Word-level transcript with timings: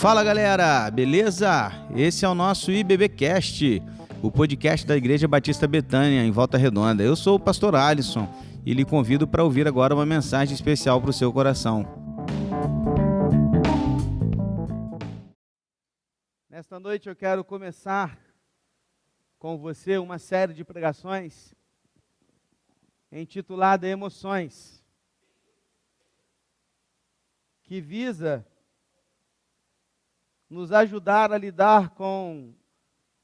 Fala 0.00 0.24
galera, 0.24 0.90
beleza? 0.90 1.70
Esse 1.94 2.24
é 2.24 2.28
o 2.28 2.34
nosso 2.34 2.72
IBBcast, 2.72 3.82
o 4.22 4.32
podcast 4.32 4.86
da 4.86 4.96
Igreja 4.96 5.28
Batista 5.28 5.68
Betânia, 5.68 6.24
em 6.24 6.30
Volta 6.30 6.56
Redonda. 6.56 7.02
Eu 7.02 7.14
sou 7.14 7.36
o 7.36 7.38
pastor 7.38 7.74
Alisson 7.74 8.26
e 8.64 8.72
lhe 8.72 8.82
convido 8.82 9.28
para 9.28 9.44
ouvir 9.44 9.68
agora 9.68 9.94
uma 9.94 10.06
mensagem 10.06 10.54
especial 10.54 11.02
para 11.02 11.10
o 11.10 11.12
seu 11.12 11.30
coração. 11.30 11.84
Nesta 16.48 16.80
noite 16.80 17.06
eu 17.06 17.14
quero 17.14 17.44
começar 17.44 18.18
com 19.38 19.58
você 19.58 19.98
uma 19.98 20.18
série 20.18 20.54
de 20.54 20.64
pregações 20.64 21.54
intitulada 23.12 23.86
Emoções, 23.86 24.82
que 27.64 27.82
visa 27.82 28.46
nos 30.50 30.72
ajudar 30.72 31.32
a 31.32 31.38
lidar 31.38 31.90
com 31.90 32.52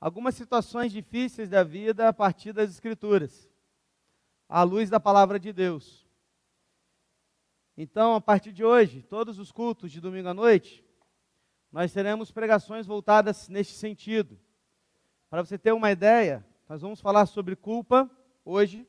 algumas 0.00 0.36
situações 0.36 0.92
difíceis 0.92 1.50
da 1.50 1.64
vida 1.64 2.08
a 2.08 2.12
partir 2.12 2.52
das 2.52 2.70
Escrituras, 2.70 3.50
à 4.48 4.62
luz 4.62 4.88
da 4.88 5.00
palavra 5.00 5.38
de 5.40 5.52
Deus. 5.52 6.06
Então, 7.76 8.14
a 8.14 8.20
partir 8.20 8.52
de 8.52 8.64
hoje, 8.64 9.02
todos 9.02 9.40
os 9.40 9.50
cultos 9.50 9.90
de 9.90 10.00
domingo 10.00 10.28
à 10.28 10.34
noite, 10.34 10.84
nós 11.72 11.92
teremos 11.92 12.30
pregações 12.30 12.86
voltadas 12.86 13.48
neste 13.48 13.74
sentido. 13.74 14.38
Para 15.28 15.44
você 15.44 15.58
ter 15.58 15.72
uma 15.72 15.90
ideia, 15.90 16.46
nós 16.68 16.80
vamos 16.80 17.00
falar 17.00 17.27
sobre 17.27 17.56
culpa 17.56 18.08
hoje. 18.44 18.86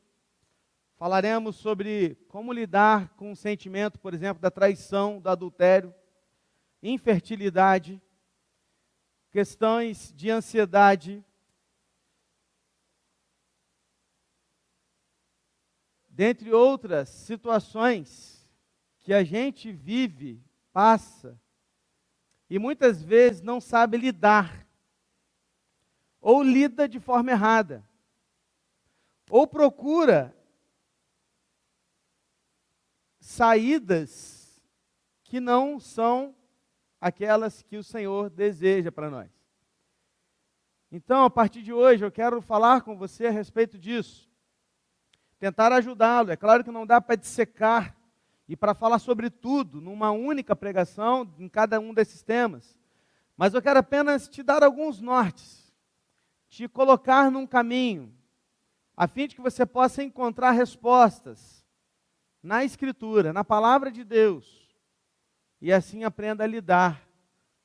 Falaremos 0.96 1.56
sobre 1.56 2.16
como 2.30 2.54
lidar 2.54 3.10
com 3.16 3.32
o 3.32 3.36
sentimento, 3.36 4.00
por 4.00 4.14
exemplo, 4.14 4.42
da 4.42 4.52
traição, 4.52 5.20
do 5.20 5.28
adultério, 5.28 5.94
infertilidade, 6.82 8.02
questões 9.32 10.14
de 10.16 10.30
ansiedade, 10.30 11.24
dentre 16.08 16.52
outras 16.52 17.10
situações 17.10 18.50
que 19.00 19.14
a 19.14 19.24
gente 19.24 19.72
vive, 19.72 20.44
passa, 20.74 21.40
e 22.50 22.58
muitas 22.58 23.04
vezes 23.04 23.42
não 23.42 23.60
sabe 23.60 23.98
lidar, 23.98 24.68
ou 26.20 26.42
lida 26.42 26.88
de 26.88 27.00
forma 27.00 27.32
errada, 27.32 27.88
ou 29.30 29.46
procura 29.46 30.36
saídas 33.20 34.62
que 35.24 35.40
não 35.40 35.80
são 35.80 36.37
aquelas 37.00 37.62
que 37.62 37.78
o 37.78 37.84
Senhor 37.84 38.30
deseja 38.30 38.92
para 38.92 39.10
nós. 39.10 39.30
Então, 40.92 41.26
a 41.26 41.30
partir 41.30 41.62
de 41.62 41.74
hoje, 41.74 42.06
eu 42.06 42.12
quero 42.12 42.42
falar 42.42 42.82
com 42.82 42.98
você 42.98 43.28
a 43.28 43.32
respeito 43.32 43.78
disso. 43.78 44.30
Tentar 45.40 45.72
ajudá-lo. 45.74 46.32
É 46.32 46.38
claro 46.38 46.64
que 46.64 46.72
não 46.72 46.86
dá 46.86 47.02
para 47.02 47.16
dissecar 47.16 47.96
e 48.48 48.56
para 48.56 48.74
falar 48.74 49.00
sobre 49.00 49.30
tudo 49.30 49.82
numa 49.82 50.12
única 50.12 50.56
pregação, 50.56 51.32
em 51.38 51.50
cada 51.50 51.80
um 51.80 51.94
desses 51.94 52.24
temas. 52.24 52.80
Mas 53.36 53.54
eu 53.54 53.62
quero 53.62 53.80
apenas 53.80 54.28
te 54.28 54.42
dar 54.42 54.64
alguns 54.64 55.02
nortes, 55.02 55.72
te 56.50 56.68
colocar 56.68 57.30
num 57.30 57.46
caminho, 57.46 58.12
a 58.96 59.08
fim 59.08 59.28
de 59.28 59.36
que 59.36 59.42
você 59.42 59.66
possa 59.66 60.02
encontrar 60.02 60.52
respostas 60.52 61.64
na 62.42 62.64
Escritura, 62.64 63.32
na 63.32 63.44
palavra 63.44 63.92
de 63.92 64.04
Deus, 64.04 64.67
e 65.62 65.74
assim 65.74 66.04
aprenda 66.04 66.44
a 66.44 66.48
lidar 66.48 67.08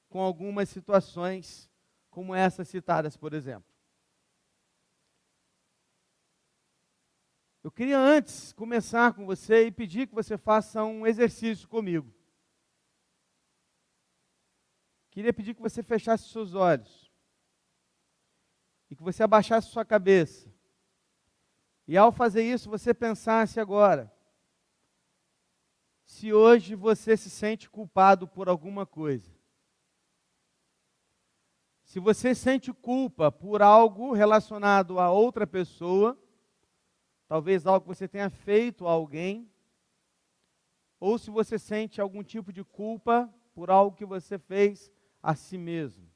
com 0.09 0.21
algumas 0.21 0.69
situações 0.69 1.71
como 2.11 2.35
essas 2.35 2.69
citadas, 2.69 3.17
por 3.17 3.33
exemplo. 3.33 3.73
Eu 7.63 7.71
queria 7.71 7.99
antes 7.99 8.53
começar 8.53 9.15
com 9.15 9.25
você 9.25 9.67
e 9.67 9.73
pedir 9.73 10.09
que 10.09 10.15
você 10.15 10.37
faça 10.37 10.83
um 10.83 11.07
exercício 11.07 11.69
comigo. 11.69 12.13
Queria 15.11 15.33
pedir 15.33 15.55
que 15.55 15.63
você 15.63 15.83
fechasse 15.83 16.29
seus 16.29 16.55
olhos 16.55 17.13
e 18.91 18.97
que 18.97 19.03
você 19.03 19.23
abaixasse 19.23 19.71
sua 19.71 19.85
cabeça. 19.85 20.53
E 21.87 21.97
ao 21.97 22.11
fazer 22.11 22.43
isso, 22.43 22.69
você 22.69 22.93
pensasse 22.93 23.61
agora: 23.61 24.13
se 26.13 26.31
hoje 26.31 26.75
você 26.75 27.17
se 27.17 27.31
sente 27.31 27.71
culpado 27.71 28.29
por 28.29 28.47
alguma 28.47 28.85
coisa, 28.85 29.33
se 31.85 31.99
você 31.99 32.35
sente 32.35 32.71
culpa 32.71 33.33
por 33.33 33.63
algo 33.63 34.13
relacionado 34.13 35.01
a 35.01 35.11
outra 35.11 35.47
pessoa, 35.47 36.19
talvez 37.27 37.67
algo 37.67 37.81
que 37.81 37.97
você 37.97 38.07
tenha 38.07 38.29
feito 38.29 38.87
a 38.87 38.91
alguém, 38.91 39.51
ou 41.01 41.17
se 41.17 41.31
você 41.31 41.59
sente 41.59 41.99
algum 41.99 42.23
tipo 42.23 42.53
de 42.53 42.63
culpa 42.63 43.33
por 43.55 43.71
algo 43.71 43.97
que 43.97 44.05
você 44.05 44.39
fez 44.39 44.93
a 45.23 45.35
si 45.35 45.57
mesmo. 45.57 46.07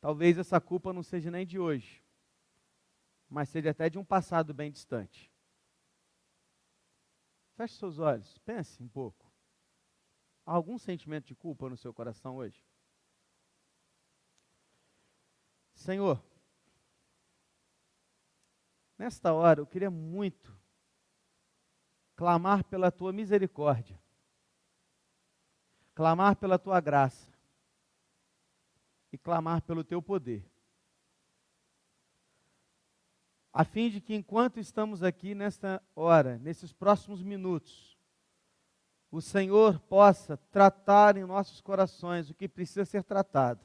Talvez 0.00 0.38
essa 0.38 0.60
culpa 0.60 0.92
não 0.92 1.02
seja 1.02 1.28
nem 1.28 1.44
de 1.44 1.58
hoje, 1.58 2.04
mas 3.28 3.48
seja 3.48 3.70
até 3.70 3.90
de 3.90 3.98
um 3.98 4.04
passado 4.04 4.54
bem 4.54 4.70
distante. 4.70 5.33
Feche 7.56 7.74
seus 7.76 7.98
olhos, 7.98 8.36
pense 8.38 8.82
um 8.82 8.88
pouco. 8.88 9.32
Há 10.44 10.52
algum 10.52 10.76
sentimento 10.76 11.26
de 11.26 11.34
culpa 11.34 11.68
no 11.68 11.76
seu 11.76 11.94
coração 11.94 12.36
hoje? 12.36 12.62
Senhor, 15.72 16.22
nesta 18.98 19.32
hora 19.32 19.60
eu 19.60 19.66
queria 19.66 19.90
muito 19.90 20.56
clamar 22.16 22.64
pela 22.64 22.90
tua 22.90 23.12
misericórdia, 23.12 24.00
clamar 25.94 26.36
pela 26.36 26.58
tua 26.58 26.80
graça 26.80 27.32
e 29.12 29.18
clamar 29.18 29.62
pelo 29.62 29.84
teu 29.84 30.02
poder 30.02 30.53
a 33.56 33.62
fim 33.62 33.88
de 33.88 34.00
que 34.00 34.16
enquanto 34.16 34.58
estamos 34.58 35.04
aqui 35.04 35.32
nesta 35.32 35.80
hora, 35.94 36.38
nesses 36.38 36.72
próximos 36.72 37.22
minutos, 37.22 37.96
o 39.12 39.20
Senhor 39.20 39.78
possa 39.78 40.36
tratar 40.36 41.16
em 41.16 41.24
nossos 41.24 41.60
corações 41.60 42.28
o 42.28 42.34
que 42.34 42.48
precisa 42.48 42.84
ser 42.84 43.04
tratado, 43.04 43.64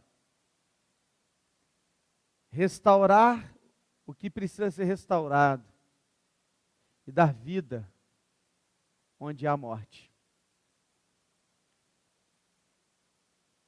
restaurar 2.51 3.51
o 4.05 4.13
que 4.13 4.29
precisa 4.29 4.69
ser 4.69 4.83
restaurado 4.83 5.65
e 7.07 7.11
dar 7.11 7.33
vida 7.33 7.91
onde 9.19 9.47
há 9.47 9.57
morte. 9.57 10.13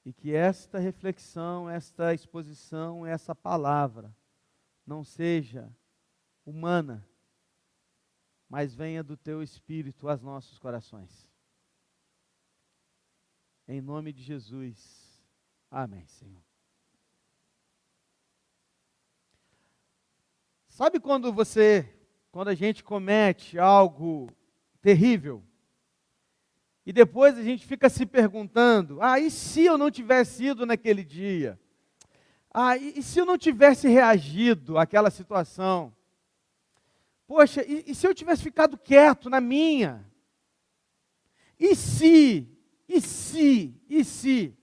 E 0.05 0.13
que 0.13 0.35
esta 0.35 0.77
reflexão, 0.77 1.67
esta 1.67 2.13
exposição, 2.13 3.07
essa 3.07 3.33
palavra 3.33 4.15
não 4.85 5.03
seja 5.03 5.75
humana, 6.45 7.07
mas 8.49 8.73
venha 8.73 9.03
do 9.03 9.15
teu 9.15 9.41
espírito 9.41 10.09
aos 10.09 10.21
nossos 10.21 10.59
corações. 10.59 11.27
Em 13.67 13.79
nome 13.79 14.11
de 14.11 14.21
Jesus. 14.21 15.23
Amém, 15.69 16.05
Senhor. 16.05 16.43
Sabe 20.67 20.99
quando 20.99 21.31
você, 21.31 21.87
quando 22.31 22.49
a 22.49 22.55
gente 22.55 22.83
comete 22.83 23.57
algo 23.59 24.27
terrível, 24.81 25.43
e 26.85 26.91
depois 26.91 27.37
a 27.37 27.43
gente 27.43 27.65
fica 27.65 27.89
se 27.89 28.05
perguntando: 28.05 29.01
ah, 29.01 29.19
e 29.19 29.29
se 29.29 29.63
eu 29.63 29.77
não 29.77 29.91
tivesse 29.91 30.45
ido 30.45 30.65
naquele 30.65 31.03
dia? 31.03 31.59
Ah, 32.53 32.75
e, 32.75 32.99
e 32.99 33.03
se 33.03 33.19
eu 33.19 33.25
não 33.25 33.37
tivesse 33.37 33.87
reagido 33.87 34.77
àquela 34.77 35.09
situação? 35.09 35.95
Poxa, 37.31 37.63
e, 37.65 37.85
e 37.87 37.95
se 37.95 38.05
eu 38.05 38.13
tivesse 38.13 38.43
ficado 38.43 38.77
quieto 38.77 39.29
na 39.29 39.39
minha? 39.39 40.05
E 41.57 41.73
se? 41.77 42.45
E 42.89 42.99
se? 42.99 43.81
E 43.87 44.03
se? 44.03 44.53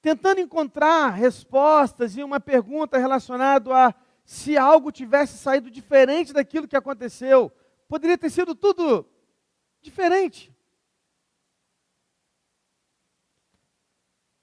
Tentando 0.00 0.40
encontrar 0.40 1.10
respostas 1.10 2.16
e 2.16 2.22
uma 2.22 2.40
pergunta 2.40 2.96
relacionada 2.96 3.88
a 3.88 3.94
se 4.24 4.56
algo 4.56 4.90
tivesse 4.90 5.36
saído 5.36 5.70
diferente 5.70 6.32
daquilo 6.32 6.66
que 6.66 6.76
aconteceu, 6.76 7.52
poderia 7.86 8.16
ter 8.16 8.30
sido 8.30 8.54
tudo 8.54 9.06
diferente. 9.82 10.50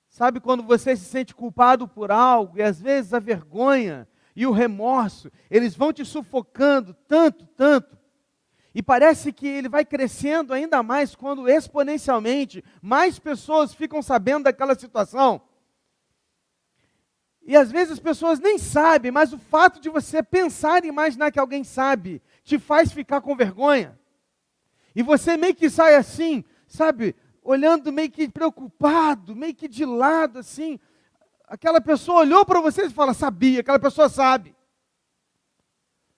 Sabe 0.07 0.39
quando 0.39 0.61
você 0.61 0.95
se 0.95 1.05
sente 1.05 1.33
culpado 1.33 1.87
por 1.87 2.11
algo 2.11 2.59
e 2.59 2.61
às 2.61 2.79
vezes 2.79 3.11
a 3.11 3.17
vergonha 3.17 4.07
e 4.35 4.45
o 4.45 4.51
remorso, 4.51 5.31
eles 5.49 5.75
vão 5.75 5.91
te 5.91 6.05
sufocando 6.05 6.93
tanto, 7.07 7.45
tanto, 7.47 7.97
E 8.73 8.81
parece 8.81 9.33
que 9.33 9.47
ele 9.47 9.67
vai 9.67 9.83
crescendo 9.83 10.53
ainda 10.53 10.81
mais 10.81 11.13
quando 11.13 11.49
exponencialmente 11.49 12.63
mais 12.81 13.19
pessoas 13.19 13.73
ficam 13.73 14.01
sabendo 14.01 14.45
daquela 14.45 14.75
situação. 14.75 15.41
E 17.43 17.57
às 17.57 17.71
vezes 17.71 17.93
as 17.93 17.99
pessoas 17.99 18.39
nem 18.39 18.57
sabem, 18.57 19.11
mas 19.11 19.33
o 19.33 19.37
fato 19.37 19.79
de 19.81 19.89
você 19.89 20.23
pensar 20.23 20.85
e 20.85 20.87
imaginar 20.87 21.31
que 21.31 21.39
alguém 21.39 21.63
sabe 21.63 22.21
te 22.43 22.57
faz 22.57 22.91
ficar 22.91 23.19
com 23.19 23.35
vergonha. 23.35 23.99
E 24.95 25.01
você 25.01 25.37
meio 25.37 25.55
que 25.55 25.69
sai 25.69 25.95
assim, 25.95 26.43
sabe, 26.67 27.15
olhando 27.43 27.91
meio 27.91 28.11
que 28.11 28.29
preocupado, 28.29 29.35
meio 29.35 29.55
que 29.55 29.67
de 29.67 29.85
lado 29.85 30.39
assim. 30.39 30.79
Aquela 31.51 31.81
pessoa 31.81 32.21
olhou 32.21 32.45
para 32.45 32.61
você 32.61 32.85
e 32.85 32.89
fala: 32.89 33.13
"Sabia", 33.13 33.59
aquela 33.59 33.77
pessoa 33.77 34.07
sabe. 34.07 34.55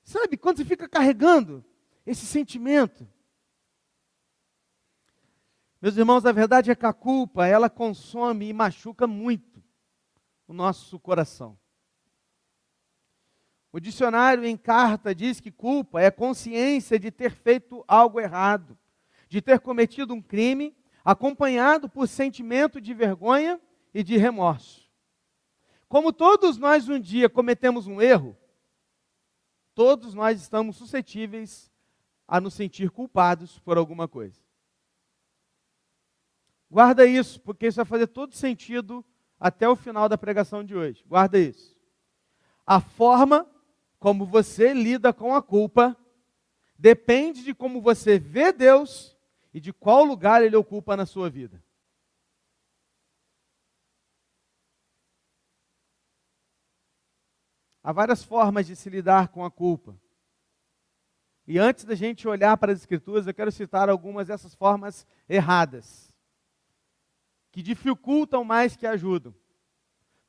Sabe 0.04 0.38
quando 0.38 0.58
você 0.58 0.66
fica 0.66 0.88
carregando 0.88 1.66
esse 2.06 2.24
sentimento? 2.24 3.10
Meus 5.82 5.98
irmãos, 5.98 6.24
a 6.24 6.32
verdade 6.32 6.70
é 6.70 6.76
que 6.76 6.86
a 6.86 6.94
culpa, 6.94 7.48
ela 7.48 7.68
consome 7.68 8.48
e 8.48 8.54
machuca 8.54 9.08
muito 9.08 9.64
o 10.48 10.54
nosso 10.54 11.00
coração. 11.00 11.58
O 13.72 13.80
dicionário 13.80 14.46
em 14.46 14.56
carta 14.56 15.16
diz 15.16 15.40
que 15.40 15.50
culpa 15.50 16.00
é 16.00 16.12
consciência 16.12 17.00
de 17.00 17.10
ter 17.10 17.32
feito 17.32 17.84
algo 17.88 18.20
errado, 18.20 18.78
de 19.28 19.42
ter 19.42 19.60
cometido 19.60 20.14
um 20.14 20.22
crime, 20.22 20.78
acompanhado 21.04 21.90
por 21.90 22.08
sentimento 22.08 22.80
de 22.80 22.94
vergonha 22.94 23.60
e 23.92 24.04
de 24.04 24.16
remorso. 24.16 24.83
Como 25.94 26.12
todos 26.12 26.58
nós 26.58 26.90
um 26.90 27.00
dia 27.00 27.30
cometemos 27.30 27.86
um 27.86 28.02
erro, 28.02 28.36
todos 29.76 30.16
nós 30.16 30.42
estamos 30.42 30.76
suscetíveis 30.76 31.72
a 32.28 32.42
nos 32.42 32.56
sentir 32.56 32.90
culpados 32.90 33.60
por 33.60 33.78
alguma 33.78 34.08
coisa. 34.08 34.42
Guarda 36.68 37.06
isso, 37.06 37.40
porque 37.42 37.68
isso 37.68 37.76
vai 37.76 37.86
fazer 37.86 38.08
todo 38.08 38.34
sentido 38.34 39.06
até 39.40 39.70
o 39.70 39.76
final 39.76 40.10
da 40.10 40.18
pregação 40.18 40.64
de 40.64 40.76
hoje. 40.76 41.06
Guarda 41.06 41.38
isso. 41.38 41.78
A 42.66 42.82
forma 42.82 43.48
como 44.00 44.26
você 44.26 44.74
lida 44.74 45.14
com 45.14 45.36
a 45.36 45.44
culpa 45.44 45.96
depende 46.76 47.44
de 47.44 47.54
como 47.54 47.80
você 47.80 48.18
vê 48.18 48.52
Deus 48.52 49.16
e 49.54 49.60
de 49.60 49.72
qual 49.72 50.04
lugar 50.04 50.42
ele 50.44 50.56
ocupa 50.56 50.98
na 50.98 51.06
sua 51.06 51.30
vida. 51.30 51.64
Há 57.84 57.92
várias 57.92 58.24
formas 58.24 58.66
de 58.66 58.76
se 58.76 58.90
lidar 58.90 59.28
com 59.28 59.44
a 59.44 59.52
culpa. 59.52 60.00
E 61.46 61.60
antes 61.60 61.84
da 61.84 61.94
gente 61.94 62.28
olhar 62.28 62.56
para 62.56 62.72
as 62.72 62.80
Escrituras, 62.80 63.28
eu 63.28 63.34
quero 63.34 63.52
citar 63.52 63.90
algumas 63.90 64.28
dessas 64.28 64.56
formas 64.56 65.06
erradas, 65.28 66.10
que 67.52 67.62
dificultam 67.62 68.46
mais 68.46 68.78
que 68.78 68.88
ajudam. 68.88 69.36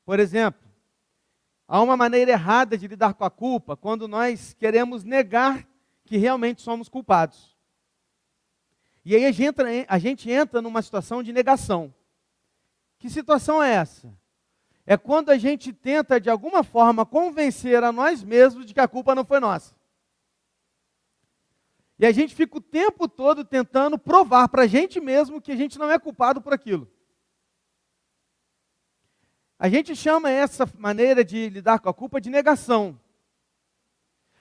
Por 0.05 0.19
exemplo, 0.19 0.69
há 1.69 1.81
uma 1.81 1.97
maneira 1.97 2.33
errada 2.33 2.77
de 2.77 2.89
lidar 2.89 3.15
com 3.15 3.25
a 3.25 3.31
culpa 3.31 3.77
quando 3.77 4.09
nós 4.09 4.53
queremos 4.55 5.05
negar 5.05 5.67
que 6.05 6.17
realmente 6.17 6.61
somos 6.61 6.89
culpados. 6.89 7.57
E 9.05 9.15
aí 9.15 9.25
a 9.25 9.31
gente, 9.31 9.45
entra, 9.45 9.69
a 9.87 9.99
gente 9.99 10.31
entra 10.31 10.61
numa 10.61 10.83
situação 10.83 11.23
de 11.23 11.33
negação. 11.33 11.95
Que 12.99 13.09
situação 13.09 13.63
é 13.63 13.75
essa? 13.75 14.13
É 14.87 14.97
quando 14.97 15.31
a 15.31 15.39
gente 15.39 15.73
tenta, 15.73 16.21
de 16.21 16.29
alguma 16.29 16.63
forma, 16.63 17.07
convencer 17.07 17.83
a 17.83 17.91
nós 17.91 18.23
mesmos 18.23 18.67
de 18.67 18.75
que 18.75 18.81
a 18.81 18.89
culpa 18.89 19.15
não 19.15 19.25
foi 19.25 19.41
nossa. 19.41 19.75
E 21.99 22.05
a 22.05 22.13
gente 22.13 22.35
fica 22.35 22.59
o 22.59 22.61
tempo 22.61 23.09
todo 23.09 23.45
tentando 23.45 23.99
provar 23.99 24.49
para 24.49 24.63
a 24.63 24.67
gente 24.67 25.01
mesmo 25.01 25.41
que 25.41 25.53
a 25.53 25.57
gente 25.57 25.79
não 25.79 25.91
é 25.91 25.99
culpado 25.99 26.41
por 26.41 26.53
aquilo. 26.53 26.91
A 29.59 29.69
gente 29.69 29.95
chama 29.95 30.29
essa 30.29 30.69
maneira 30.77 31.25
de 31.25 31.49
lidar 31.49 31.79
com 31.79 31.89
a 31.89 31.95
culpa 31.95 32.21
de 32.21 32.29
negação. 32.29 33.01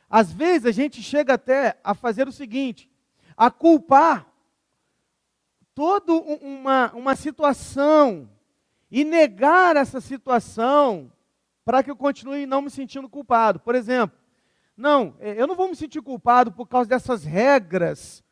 Às 0.10 0.31
vezes 0.31 0.66
a 0.66 0.72
gente 0.72 1.01
chega 1.01 1.36
até 1.36 1.80
a 1.84 1.94
fazer 1.94 2.28
o 2.28 2.31
seguinte: 2.31 2.92
a 3.38 3.50
culpar 3.50 4.28
toda 5.74 6.13
uma, 6.13 6.92
uma 6.94 7.16
situação 7.16 8.30
e 8.94 9.04
negar 9.04 9.75
essa 9.75 10.00
situação 10.00 11.12
para 11.66 11.81
que 11.81 11.90
eu 11.90 11.95
continue 11.95 12.45
não 12.45 12.62
me 12.62 12.69
sentindo 12.69 13.10
culpado. 13.10 13.60
Por 13.60 13.74
exemplo, 13.74 14.16
não, 14.78 15.16
é, 15.19 15.34
eu 15.42 15.48
não 15.48 15.56
vou 15.56 15.68
me 15.68 15.75
sentir 15.75 16.00
culpado 16.00 16.51
por 16.51 16.68
causa 16.68 16.88
dessas 16.88 17.24
regras, 17.24 18.24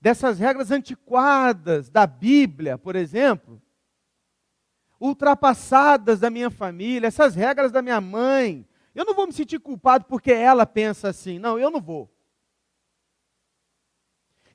dessas 0.00 0.38
regras 0.38 0.70
antiquadas 0.70 1.90
da 1.90 2.06
Bíblia, 2.06 2.78
por 2.78 2.96
exemplo, 2.96 3.60
ultrapassadas 4.98 6.20
da 6.20 6.30
minha 6.30 6.48
família, 6.48 7.08
essas 7.08 7.34
regras 7.34 7.70
da 7.70 7.82
minha 7.82 8.00
mãe. 8.00 8.66
Eu 8.94 9.04
não 9.04 9.12
vou 9.12 9.26
me 9.26 9.32
sentir 9.34 9.60
culpado 9.60 10.06
porque 10.06 10.32
ela 10.32 10.64
pensa 10.64 11.10
assim. 11.10 11.38
Não, 11.38 11.58
eu 11.58 11.70
não 11.70 11.82
vou. 11.82 12.10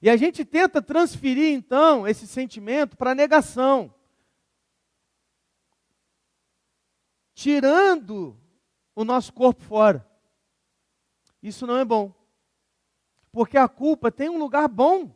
E 0.01 0.10
a 0.10 0.18
gente 0.18 0.44
tenta 0.44 0.81
transferir 0.81 1.54
então 1.54 2.07
esse 2.07 2.25
sentimento 2.25 2.98
para 2.98 3.12
a 3.12 3.16
negação. 3.16 3.94
Tirando 7.38 8.36
o 8.95 9.06
nosso 9.06 9.31
corpo 9.31 9.62
fora. 9.62 10.04
Isso 11.39 11.68
não 11.68 11.78
é 11.78 11.86
bom. 11.86 12.12
Porque 13.31 13.60
a 13.60 13.68
culpa 13.68 14.12
tem 14.12 14.28
um 14.28 14.39
lugar 14.39 14.68
bom. 14.68 15.16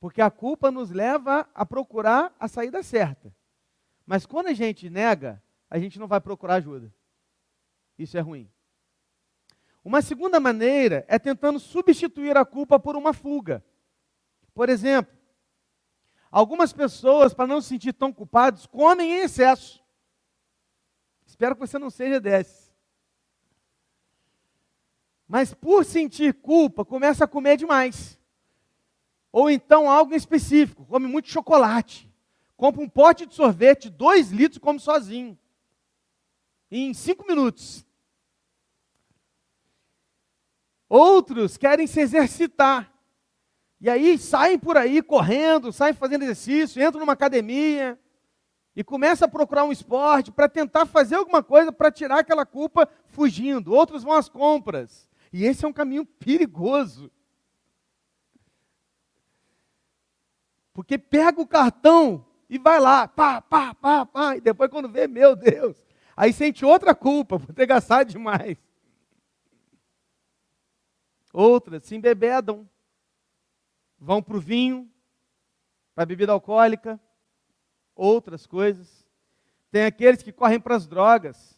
Porque 0.00 0.22
a 0.22 0.30
culpa 0.30 0.70
nos 0.70 0.90
leva 0.90 1.46
a 1.54 1.66
procurar 1.66 2.34
a 2.40 2.48
saída 2.48 2.82
certa. 2.82 3.36
Mas 4.06 4.24
quando 4.24 4.46
a 4.46 4.54
gente 4.54 4.88
nega, 4.88 5.42
a 5.68 5.78
gente 5.78 5.98
não 5.98 6.08
vai 6.08 6.22
procurar 6.22 6.54
ajuda. 6.54 6.90
Isso 7.98 8.16
é 8.16 8.20
ruim. 8.20 8.50
Uma 9.84 10.00
segunda 10.00 10.40
maneira 10.40 11.04
é 11.06 11.18
tentando 11.18 11.60
substituir 11.60 12.34
a 12.34 12.46
culpa 12.46 12.80
por 12.80 12.96
uma 12.96 13.12
fuga. 13.12 13.62
Por 14.54 14.70
exemplo, 14.70 15.14
algumas 16.30 16.72
pessoas, 16.72 17.34
para 17.34 17.46
não 17.46 17.60
se 17.60 17.68
sentir 17.68 17.92
tão 17.92 18.10
culpados, 18.10 18.66
comem 18.66 19.12
em 19.12 19.20
excesso. 19.20 19.83
Espero 21.34 21.56
que 21.56 21.66
você 21.66 21.80
não 21.80 21.90
seja 21.90 22.20
desses. 22.20 22.72
Mas 25.26 25.52
por 25.52 25.84
sentir 25.84 26.32
culpa, 26.32 26.84
começa 26.84 27.24
a 27.24 27.26
comer 27.28 27.56
demais. 27.56 28.16
Ou 29.32 29.50
então 29.50 29.90
algo 29.90 30.14
específico, 30.14 30.86
come 30.86 31.08
muito 31.08 31.28
chocolate. 31.28 32.08
Compra 32.56 32.80
um 32.80 32.88
pote 32.88 33.26
de 33.26 33.34
sorvete, 33.34 33.90
dois 33.90 34.30
litros, 34.30 34.60
come 34.60 34.78
sozinho. 34.78 35.36
Em 36.70 36.94
cinco 36.94 37.26
minutos. 37.26 37.84
Outros 40.88 41.56
querem 41.56 41.88
se 41.88 41.98
exercitar. 41.98 42.94
E 43.80 43.90
aí 43.90 44.18
saem 44.18 44.56
por 44.56 44.76
aí 44.76 45.02
correndo, 45.02 45.72
saem 45.72 45.94
fazendo 45.94 46.22
exercício, 46.22 46.80
entram 46.80 47.00
numa 47.00 47.14
academia 47.14 47.98
e 48.76 48.82
começam 48.82 49.26
a 49.26 49.30
procurar 49.30 49.64
um 49.64 49.72
esporte 49.72 50.32
para 50.32 50.48
tentar 50.48 50.86
fazer 50.86 51.14
alguma 51.14 51.42
coisa 51.42 51.70
para 51.70 51.92
tirar 51.92 52.18
aquela 52.18 52.44
culpa 52.44 52.88
fugindo. 53.06 53.72
Outros 53.72 54.02
vão 54.02 54.14
às 54.14 54.28
compras. 54.28 55.08
E 55.32 55.44
esse 55.44 55.64
é 55.64 55.68
um 55.68 55.72
caminho 55.72 56.04
perigoso. 56.04 57.10
Porque 60.72 60.98
pega 60.98 61.40
o 61.40 61.46
cartão 61.46 62.26
e 62.48 62.58
vai 62.58 62.80
lá, 62.80 63.06
pá, 63.06 63.40
pá, 63.40 63.74
pá, 63.74 64.04
pá, 64.04 64.36
e 64.36 64.40
depois 64.40 64.70
quando 64.70 64.88
vê, 64.88 65.06
meu 65.06 65.36
Deus, 65.36 65.80
aí 66.16 66.32
sente 66.32 66.64
outra 66.64 66.94
culpa 66.94 67.38
por 67.38 67.54
ter 67.54 67.66
gastado 67.66 68.10
demais. 68.10 68.58
Outras 71.32 71.84
se 71.84 71.94
embebedam, 71.94 72.68
vão 73.98 74.22
para 74.22 74.36
o 74.36 74.40
vinho, 74.40 74.90
para 75.94 76.02
a 76.02 76.06
bebida 76.06 76.32
alcoólica, 76.32 77.00
outras 77.94 78.46
coisas. 78.46 79.06
Tem 79.70 79.84
aqueles 79.84 80.22
que 80.22 80.32
correm 80.32 80.60
para 80.60 80.76
as 80.76 80.86
drogas. 80.86 81.56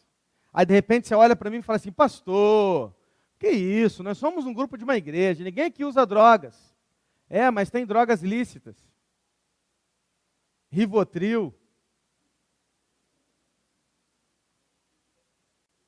Aí 0.53 0.65
de 0.65 0.73
repente 0.73 1.07
você 1.07 1.15
olha 1.15 1.35
para 1.35 1.49
mim 1.49 1.57
e 1.57 1.61
fala 1.61 1.77
assim, 1.77 1.91
pastor, 1.91 2.93
que 3.37 3.49
isso, 3.49 4.01
nós 4.01 4.17
somos 4.17 4.45
um 4.45 4.53
grupo 4.53 4.77
de 4.77 4.83
uma 4.83 4.97
igreja, 4.97 5.43
ninguém 5.43 5.65
aqui 5.65 5.85
usa 5.85 6.05
drogas. 6.05 6.75
É, 7.29 7.51
mas 7.51 7.69
tem 7.69 7.85
drogas 7.85 8.23
lícitas. 8.23 8.75
Rivotril. 10.69 11.53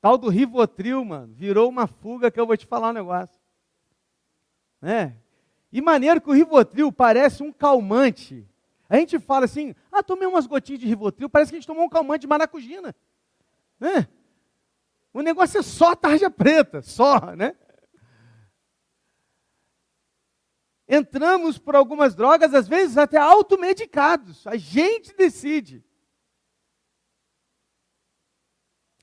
Tal 0.00 0.16
do 0.16 0.28
Rivotril, 0.28 1.04
mano, 1.04 1.34
virou 1.34 1.68
uma 1.68 1.86
fuga 1.86 2.30
que 2.30 2.40
eu 2.40 2.46
vou 2.46 2.56
te 2.56 2.66
falar 2.66 2.90
um 2.90 2.94
negócio. 2.94 3.38
É. 4.82 5.12
E 5.72 5.80
maneiro 5.80 6.20
que 6.20 6.30
o 6.30 6.32
Rivotril 6.32 6.90
parece 6.90 7.42
um 7.42 7.52
calmante. 7.52 8.46
A 8.90 8.96
gente 8.96 9.18
fala 9.18 9.46
assim, 9.46 9.74
ah, 9.90 10.02
tomei 10.02 10.28
umas 10.28 10.46
gotinhas 10.46 10.80
de 10.80 10.86
Rivotril, 10.86 11.30
parece 11.30 11.50
que 11.50 11.56
a 11.56 11.60
gente 11.60 11.66
tomou 11.66 11.84
um 11.84 11.88
calmante 11.88 12.22
de 12.22 12.26
maracujina. 12.26 12.94
Né? 13.78 14.06
O 15.14 15.22
negócio 15.22 15.58
é 15.58 15.62
só 15.62 15.96
tarja 15.96 16.28
preta, 16.28 16.82
só, 16.82 17.34
né? 17.34 17.56
entramos 20.90 21.56
por 21.56 21.76
algumas 21.76 22.16
drogas, 22.16 22.52
às 22.52 22.66
vezes 22.66 22.98
até 22.98 23.16
automedicados. 23.16 24.44
A 24.44 24.56
gente 24.56 25.14
decide. 25.14 25.84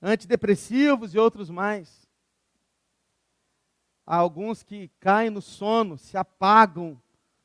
Antidepressivos 0.01 1.15
e 1.15 1.17
outros 1.17 1.49
mais. 1.49 2.05
Há 4.05 4.17
alguns 4.17 4.63
que 4.63 4.89
caem 4.99 5.29
no 5.29 5.41
sono, 5.41 5.97
se 5.97 6.17
apagam 6.17 7.01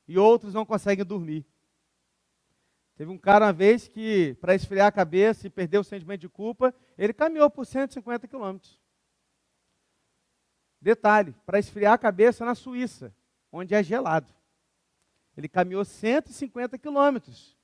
e 0.09 0.19
outros 0.19 0.53
não 0.53 0.67
conseguem 0.67 1.05
dormir. 1.05 1.47
Teve 2.97 3.11
um 3.11 3.19
cara 3.19 3.47
uma 3.47 3.53
vez 3.53 3.89
que, 3.89 4.35
para 4.41 4.55
esfriar 4.55 4.87
a 4.87 4.93
cabeça 4.93 5.47
e 5.47 5.51
perder 5.51 5.79
o 5.79 5.85
sentimento 5.85 6.21
de 6.21 6.29
culpa, 6.29 6.75
ele 6.97 7.13
caminhou 7.13 7.49
por 7.51 7.65
150 7.65 8.29
quilômetros. 8.29 8.81
Detalhe, 10.81 11.35
para 11.47 11.59
esfriar 11.59 11.95
a 11.95 11.99
cabeça 11.99 12.45
na 12.45 12.55
Suíça, 12.55 13.15
onde 13.51 13.75
é 13.75 13.83
gelado. 13.83 14.33
Ele 15.37 15.49
caminhou 15.49 15.85
150 15.85 16.77
quilômetros. 16.79 17.57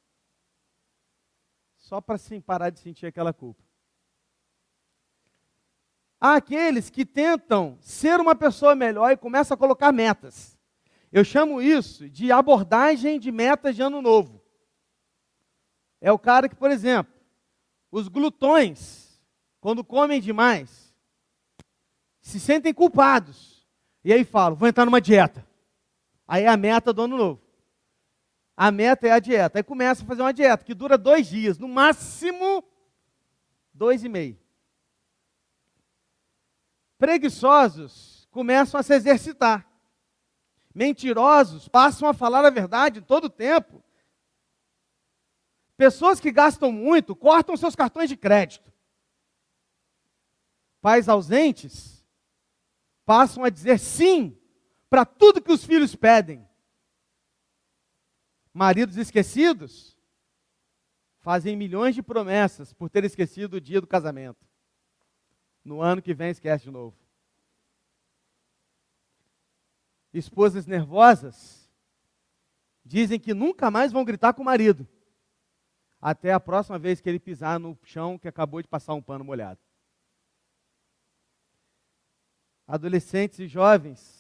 Só 1.77 2.01
para 2.01 2.17
sim 2.17 2.41
parar 2.41 2.71
de 2.71 2.81
sentir 2.81 3.07
aquela 3.07 3.33
culpa. 3.33 3.63
Há 6.21 6.35
aqueles 6.35 6.91
que 6.91 7.07
tentam 7.07 7.79
ser 7.81 8.19
uma 8.19 8.35
pessoa 8.35 8.75
melhor 8.75 9.13
e 9.13 9.17
começam 9.17 9.55
a 9.55 9.59
colocar 9.59 9.93
metas. 9.93 10.59
Eu 11.13 11.25
chamo 11.25 11.63
isso 11.63 12.09
de 12.09 12.33
abordagem 12.33 13.21
de 13.21 13.31
metas 13.31 13.77
de 13.77 13.83
ano 13.83 14.03
novo. 14.03 14.38
É 16.01 16.13
o 16.13 16.19
cara 16.19 16.49
que, 16.49 16.55
por 16.55 16.71
exemplo, 16.71 17.13
os 17.91 18.09
glutões, 18.09 19.21
quando 19.61 19.83
comem 19.83 20.21
demais, 20.21 20.95
se 22.21 22.39
sentem 22.39 22.73
culpados. 22.73 23.67
E 24.05 24.13
aí 24.13 24.25
falam, 24.25 24.57
vou 24.57 24.69
entrar 24.69 24.85
numa 24.85 25.01
dieta. 25.01 25.47
Aí 26.27 26.45
é 26.45 26.49
a 26.49 26.57
meta 26.57 26.93
do 26.93 27.03
ano 27.03 27.17
novo. 27.17 27.43
A 28.57 28.71
meta 28.71 29.07
é 29.07 29.11
a 29.13 29.19
dieta. 29.19 29.59
Aí 29.59 29.63
começa 29.63 30.03
a 30.03 30.07
fazer 30.07 30.23
uma 30.23 30.33
dieta 30.33 30.65
que 30.65 30.75
dura 30.75 30.99
dois 30.99 31.27
dias, 31.27 31.59
no 31.59 31.69
máximo 31.69 32.65
dois 33.73 34.05
e 34.05 34.09
meio. 34.09 34.39
Preguiçosos 36.99 38.29
começam 38.31 38.79
a 38.79 38.83
se 38.83 38.93
exercitar. 38.93 39.67
Mentirosos 40.75 41.69
passam 41.69 42.09
a 42.09 42.15
falar 42.15 42.45
a 42.45 42.51
verdade 42.51 43.01
todo 43.01 43.25
o 43.25 43.31
tempo. 43.31 43.83
Pessoas 45.79 46.19
que 46.19 46.33
gastam 46.33 46.73
muito 46.73 47.15
cortam 47.15 47.57
seus 47.57 47.77
cartões 47.77 48.09
de 48.09 48.17
crédito. 48.17 48.73
Pais 50.81 51.09
ausentes 51.09 52.05
passam 53.07 53.45
a 53.45 53.49
dizer 53.49 53.79
sim 53.79 54.37
para 54.91 55.07
tudo 55.07 55.41
que 55.41 55.53
os 55.53 55.65
filhos 55.65 55.95
pedem. 55.95 56.45
Maridos 58.53 58.97
esquecidos 58.97 59.97
fazem 61.21 61.55
milhões 61.55 61.95
de 61.95 62.03
promessas 62.03 62.73
por 62.73 62.91
ter 62.91 63.05
esquecido 63.05 63.55
o 63.55 63.61
dia 63.61 63.81
do 63.81 63.87
casamento. 63.87 64.45
No 65.65 65.81
ano 65.81 66.03
que 66.03 66.13
vem 66.13 66.31
esquece 66.31 66.65
de 66.65 66.73
novo. 66.73 66.97
Esposas 70.13 70.67
nervosas 70.67 71.71
dizem 72.85 73.21
que 73.21 73.33
nunca 73.33 73.71
mais 73.71 73.93
vão 73.93 74.05
gritar 74.05 74.33
com 74.33 74.43
o 74.43 74.45
marido, 74.45 74.89
até 76.01 76.33
a 76.33 76.41
próxima 76.41 76.79
vez 76.79 77.01
que 77.01 77.09
ele 77.09 77.19
pisar 77.19 77.59
no 77.59 77.77
chão 77.83 78.19
que 78.19 78.29
acabou 78.29 78.63
de 78.63 78.69
passar 78.69 78.95
um 78.95 79.03
pano 79.03 79.25
molhado. 79.25 79.61
Adolescentes 82.67 83.39
e 83.39 83.47
jovens 83.47 84.19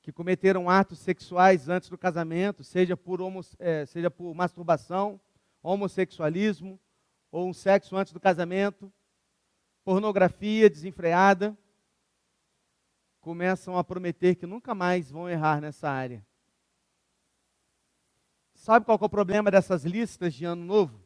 que 0.00 0.12
cometeram 0.12 0.68
atos 0.68 0.98
sexuais 0.98 1.68
antes 1.68 1.88
do 1.88 1.96
casamento, 1.96 2.64
seja 2.64 2.96
por, 2.96 3.22
homo, 3.22 3.40
é, 3.60 3.86
seja 3.86 4.10
por 4.10 4.34
masturbação, 4.34 5.20
homossexualismo 5.62 6.78
ou 7.30 7.48
um 7.48 7.52
sexo 7.54 7.96
antes 7.96 8.12
do 8.12 8.18
casamento, 8.18 8.92
pornografia 9.84 10.68
desenfreada, 10.68 11.56
começam 13.20 13.78
a 13.78 13.84
prometer 13.84 14.34
que 14.34 14.46
nunca 14.46 14.74
mais 14.74 15.08
vão 15.08 15.30
errar 15.30 15.60
nessa 15.60 15.88
área. 15.88 16.26
Sabe 18.62 18.86
qual 18.86 18.96
é 18.96 19.04
o 19.04 19.08
problema 19.08 19.50
dessas 19.50 19.82
listas 19.82 20.32
de 20.32 20.44
ano 20.44 20.64
novo? 20.64 21.04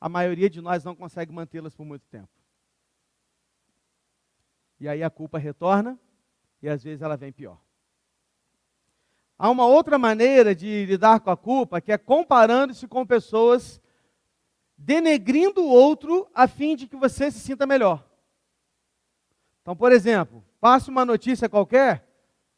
A 0.00 0.08
maioria 0.08 0.48
de 0.48 0.62
nós 0.62 0.82
não 0.82 0.96
consegue 0.96 1.30
mantê-las 1.30 1.74
por 1.74 1.84
muito 1.84 2.06
tempo. 2.06 2.30
E 4.80 4.88
aí 4.88 5.02
a 5.02 5.10
culpa 5.10 5.36
retorna 5.36 6.00
e 6.62 6.68
às 6.70 6.82
vezes 6.82 7.02
ela 7.02 7.18
vem 7.18 7.30
pior. 7.30 7.60
Há 9.38 9.50
uma 9.50 9.66
outra 9.66 9.98
maneira 9.98 10.54
de 10.54 10.86
lidar 10.86 11.20
com 11.20 11.28
a 11.28 11.36
culpa 11.36 11.82
que 11.82 11.92
é 11.92 11.98
comparando-se 11.98 12.88
com 12.88 13.04
pessoas 13.04 13.78
denegrindo 14.74 15.62
o 15.62 15.68
outro 15.68 16.30
a 16.34 16.48
fim 16.48 16.74
de 16.74 16.86
que 16.86 16.96
você 16.96 17.30
se 17.30 17.40
sinta 17.40 17.66
melhor. 17.66 18.08
Então, 19.60 19.76
por 19.76 19.92
exemplo, 19.92 20.42
passa 20.58 20.90
uma 20.90 21.04
notícia 21.04 21.46
qualquer, 21.46 22.08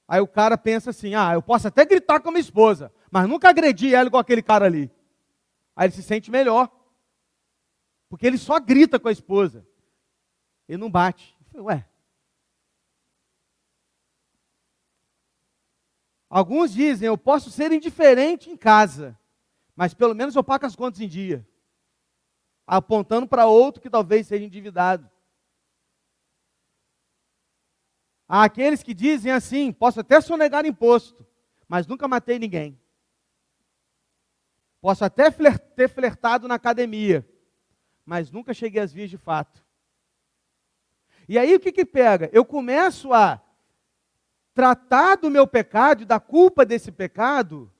aí 0.06 0.20
o 0.20 0.28
cara 0.28 0.56
pensa 0.56 0.90
assim: 0.90 1.16
ah, 1.16 1.32
eu 1.32 1.42
posso 1.42 1.66
até 1.66 1.85
gritar 1.85 2.20
com 2.20 2.28
a 2.28 2.32
minha 2.32 2.40
esposa, 2.40 2.92
mas 3.11 3.29
nunca 3.29 3.49
agredi 3.49 3.95
ela 3.95 4.07
igual 4.07 4.21
aquele 4.21 4.43
cara 4.43 4.67
ali. 4.67 4.90
Aí 5.75 5.87
ele 5.87 5.95
se 5.95 6.02
sente 6.02 6.31
melhor, 6.31 6.71
porque 8.09 8.26
ele 8.26 8.38
só 8.38 8.59
grita 8.61 8.99
com 8.99 9.09
a 9.09 9.12
esposa, 9.12 9.67
ele 10.69 10.79
não 10.79 10.90
bate. 10.90 11.37
Eu 11.40 11.47
falei, 11.47 11.67
Ué. 11.67 11.87
Alguns 16.29 16.73
dizem: 16.73 17.07
eu 17.09 17.19
posso 17.19 17.50
ser 17.50 17.73
indiferente 17.73 18.50
em 18.50 18.57
casa, 18.57 19.19
mas 19.75 19.95
pelo 19.95 20.14
menos 20.14 20.37
eu 20.37 20.45
pago 20.45 20.67
as 20.67 20.76
contas 20.76 21.00
em 21.00 21.09
dia 21.09 21.45
apontando 22.71 23.26
para 23.26 23.47
outro 23.47 23.83
que 23.83 23.90
talvez 23.90 24.29
seja 24.29 24.45
endividado. 24.45 25.11
Há 28.29 28.45
aqueles 28.45 28.81
que 28.81 28.95
dizem 28.95 29.33
assim: 29.33 29.73
posso 29.73 29.99
até 29.99 30.21
sonegar 30.21 30.64
imposto, 30.64 31.26
mas 31.67 31.88
nunca 31.88 32.07
matei 32.07 32.38
ninguém. 32.38 32.81
Posso 34.80 35.04
até 35.04 35.30
ter 35.30 35.88
flertado 35.88 36.49
na 36.49 36.54
academia, 36.54 37.28
mas 38.04 38.30
nunca 38.30 38.54
cheguei 38.54 38.80
às 38.80 38.92
vias 38.92 39.10
de 39.10 39.18
fato. 39.18 39.64
E 41.28 41.38
aí 41.38 41.54
o 41.54 41.60
que, 41.60 41.70
que 41.70 41.84
pega? 41.84 42.30
Eu 42.32 42.44
começo 42.44 43.12
a 43.12 43.40
tratar 44.54 45.16
do 45.16 45.30
meu 45.30 45.46
pecado, 45.46 46.04
da 46.04 46.18
culpa 46.18 46.64
desse 46.64 46.90
pecado, 46.90 47.70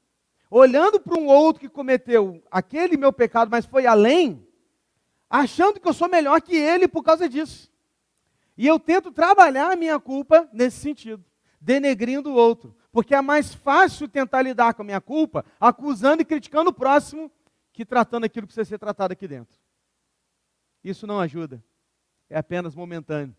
olhando 0.50 1.00
para 1.00 1.19
um 1.19 1.26
outro 1.26 1.61
que 1.61 1.69
cometeu 1.69 2.42
aquele 2.50 2.97
meu 2.97 3.12
pecado, 3.12 3.50
mas 3.50 3.64
foi 3.64 3.87
além, 3.87 4.47
achando 5.28 5.80
que 5.80 5.88
eu 5.88 5.95
sou 5.95 6.09
melhor 6.09 6.40
que 6.40 6.54
ele 6.54 6.87
por 6.87 7.02
causa 7.02 7.28
disso. 7.28 7.71
E 8.57 8.66
eu 8.66 8.78
tento 8.78 9.11
trabalhar 9.11 9.73
a 9.73 9.76
minha 9.76 9.99
culpa 9.99 10.49
nesse 10.52 10.78
sentido, 10.78 11.25
denegrindo 11.61 12.30
o 12.30 12.35
outro. 12.35 12.76
Porque 12.92 13.14
é 13.14 13.20
mais 13.20 13.54
fácil 13.54 14.09
tentar 14.09 14.42
lidar 14.42 14.75
com 14.75 14.82
a 14.82 14.85
minha 14.85 15.00
culpa 15.00 15.44
acusando 15.61 16.23
e 16.23 16.25
criticando 16.25 16.70
o 16.70 16.73
próximo 16.73 17.30
que 17.73 17.85
tratando 17.85 18.25
aquilo 18.25 18.47
que 18.47 18.54
precisa 18.54 18.68
ser 18.68 18.78
tratado 18.78 19.12
aqui 19.12 19.28
dentro. 19.28 19.56
Isso 20.82 21.06
não 21.06 21.20
ajuda. 21.20 21.62
É 22.28 22.38
apenas 22.38 22.75
momentâneo. 22.75 23.35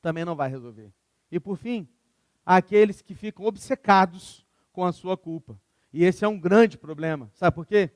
Também 0.00 0.24
não 0.24 0.34
vai 0.34 0.50
resolver. 0.50 0.92
E 1.30 1.40
por 1.40 1.56
fim, 1.56 1.88
há 2.44 2.56
aqueles 2.56 3.00
que 3.00 3.14
ficam 3.14 3.46
obcecados 3.46 4.44
com 4.72 4.84
a 4.84 4.92
sua 4.92 5.16
culpa. 5.16 5.58
E 5.92 6.04
esse 6.04 6.24
é 6.24 6.28
um 6.28 6.38
grande 6.38 6.76
problema. 6.76 7.30
Sabe 7.34 7.54
por 7.54 7.66
quê? 7.66 7.90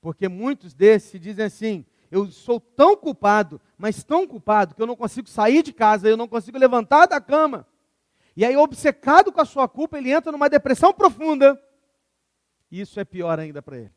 Porque 0.00 0.28
muitos 0.28 0.74
desses 0.74 1.20
dizem 1.20 1.44
assim: 1.44 1.84
eu 2.10 2.30
sou 2.30 2.60
tão 2.60 2.96
culpado, 2.96 3.60
mas 3.76 4.02
tão 4.02 4.26
culpado, 4.26 4.74
que 4.74 4.82
eu 4.82 4.86
não 4.86 4.96
consigo 4.96 5.28
sair 5.28 5.62
de 5.62 5.72
casa, 5.72 6.08
eu 6.08 6.16
não 6.16 6.28
consigo 6.28 6.58
levantar 6.58 7.06
da 7.06 7.20
cama. 7.20 7.66
E 8.38 8.44
aí, 8.44 8.56
obcecado 8.56 9.32
com 9.32 9.40
a 9.40 9.44
sua 9.44 9.68
culpa, 9.68 9.98
ele 9.98 10.12
entra 10.12 10.30
numa 10.30 10.48
depressão 10.48 10.94
profunda. 10.94 11.60
E 12.70 12.80
isso 12.80 13.00
é 13.00 13.04
pior 13.04 13.36
ainda 13.36 13.60
para 13.60 13.78
ele. 13.78 13.94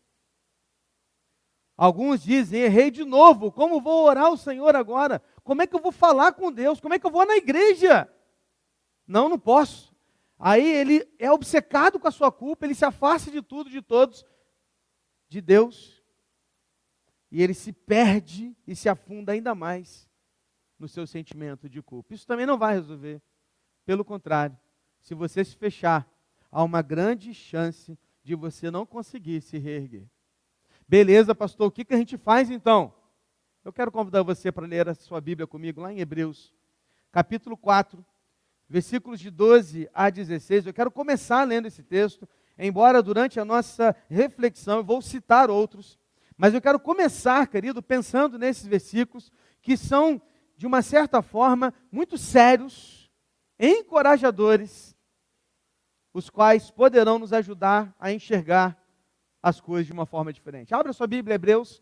Alguns 1.78 2.24
dizem: 2.24 2.62
errei 2.62 2.90
de 2.90 3.06
novo, 3.06 3.52
como 3.52 3.80
vou 3.80 4.04
orar 4.04 4.24
ao 4.24 4.36
Senhor 4.36 4.76
agora? 4.76 5.22
Como 5.44 5.62
é 5.62 5.68
que 5.68 5.76
eu 5.76 5.80
vou 5.80 5.92
falar 5.92 6.32
com 6.32 6.52
Deus? 6.52 6.80
Como 6.80 6.92
é 6.92 6.98
que 6.98 7.06
eu 7.06 7.12
vou 7.12 7.24
na 7.24 7.36
igreja? 7.36 8.12
Não, 9.06 9.30
não 9.30 9.38
posso. 9.38 9.96
Aí 10.40 10.68
ele 10.68 11.08
é 11.20 11.32
obcecado 11.32 12.00
com 12.00 12.08
a 12.08 12.12
sua 12.12 12.32
culpa, 12.32 12.66
ele 12.66 12.74
se 12.74 12.84
afasta 12.84 13.30
de 13.30 13.44
tudo, 13.44 13.70
de 13.70 13.80
todos, 13.80 14.26
de 15.30 15.40
Deus, 15.40 16.04
e 17.32 17.44
ele 17.44 17.54
se 17.54 17.72
perde 17.72 18.58
e 18.66 18.76
se 18.76 18.90
afunda 18.90 19.34
ainda 19.34 19.54
mais 19.54 20.10
no 20.80 20.88
seu 20.88 21.06
sentimento 21.06 21.70
de 21.70 21.80
culpa. 21.80 22.16
Isso 22.16 22.26
também 22.26 22.48
não 22.48 22.58
vai 22.58 22.74
resolver. 22.74 23.22
Pelo 23.86 24.06
contrário, 24.06 24.58
se 25.02 25.14
você 25.14 25.44
se 25.44 25.56
fechar, 25.56 26.08
há 26.52 26.64
uma 26.64 26.82
grande 26.82 27.34
chance 27.34 27.98
de 28.24 28.36
você 28.36 28.70
não 28.70 28.86
conseguir 28.86 29.42
se 29.42 29.58
reerguer. 29.58 30.08
Beleza, 30.88 31.34
pastor, 31.34 31.68
o 31.68 31.72
que, 31.72 31.86
que 31.86 31.94
a 31.94 31.98
gente 31.98 32.18
faz 32.18 32.52
então? 32.52 32.94
Eu 33.64 33.72
quero 33.72 33.92
convidar 33.92 34.24
você 34.24 34.52
para 34.52 34.68
ler 34.68 34.90
a 34.90 34.94
sua 34.94 35.22
Bíblia 35.22 35.48
comigo 35.48 35.82
lá 35.82 35.92
em 35.92 36.00
Hebreus, 36.00 36.54
capítulo 37.12 37.56
4, 37.56 38.04
versículos 38.68 39.20
de 39.20 39.30
12 39.30 39.90
a 39.94 40.10
16. 40.10 40.68
Eu 40.68 40.74
quero 40.74 40.92
começar 40.92 41.44
lendo 41.44 41.68
esse 41.68 41.84
texto, 41.84 42.28
embora 42.58 43.02
durante 43.02 43.40
a 43.40 43.46
nossa 43.46 43.96
reflexão 44.10 44.78
eu 44.78 44.84
vou 44.84 45.02
citar 45.02 45.50
outros, 45.50 45.98
mas 46.38 46.54
eu 46.54 46.62
quero 46.62 46.80
começar, 46.80 47.48
querido, 47.48 47.82
pensando 47.82 48.38
nesses 48.38 48.66
versículos 48.66 49.32
que 49.62 49.78
são, 49.78 50.22
de 50.58 50.66
uma 50.66 50.82
certa 50.82 51.22
forma, 51.22 51.74
muito 51.92 52.18
sérios, 52.18 53.01
encorajadores, 53.62 54.98
os 56.12 56.30
quais 56.30 56.72
poderão 56.72 57.20
nos 57.20 57.32
ajudar 57.32 57.96
a 58.00 58.12
enxergar 58.12 58.76
as 59.42 59.62
coisas 59.62 59.86
de 59.86 59.94
uma 59.94 60.08
forma 60.08 60.34
diferente. 60.34 60.74
Abra 60.74 60.92
sua 60.92 61.06
Bíblia, 61.06 61.36
Hebreus. 61.36 61.82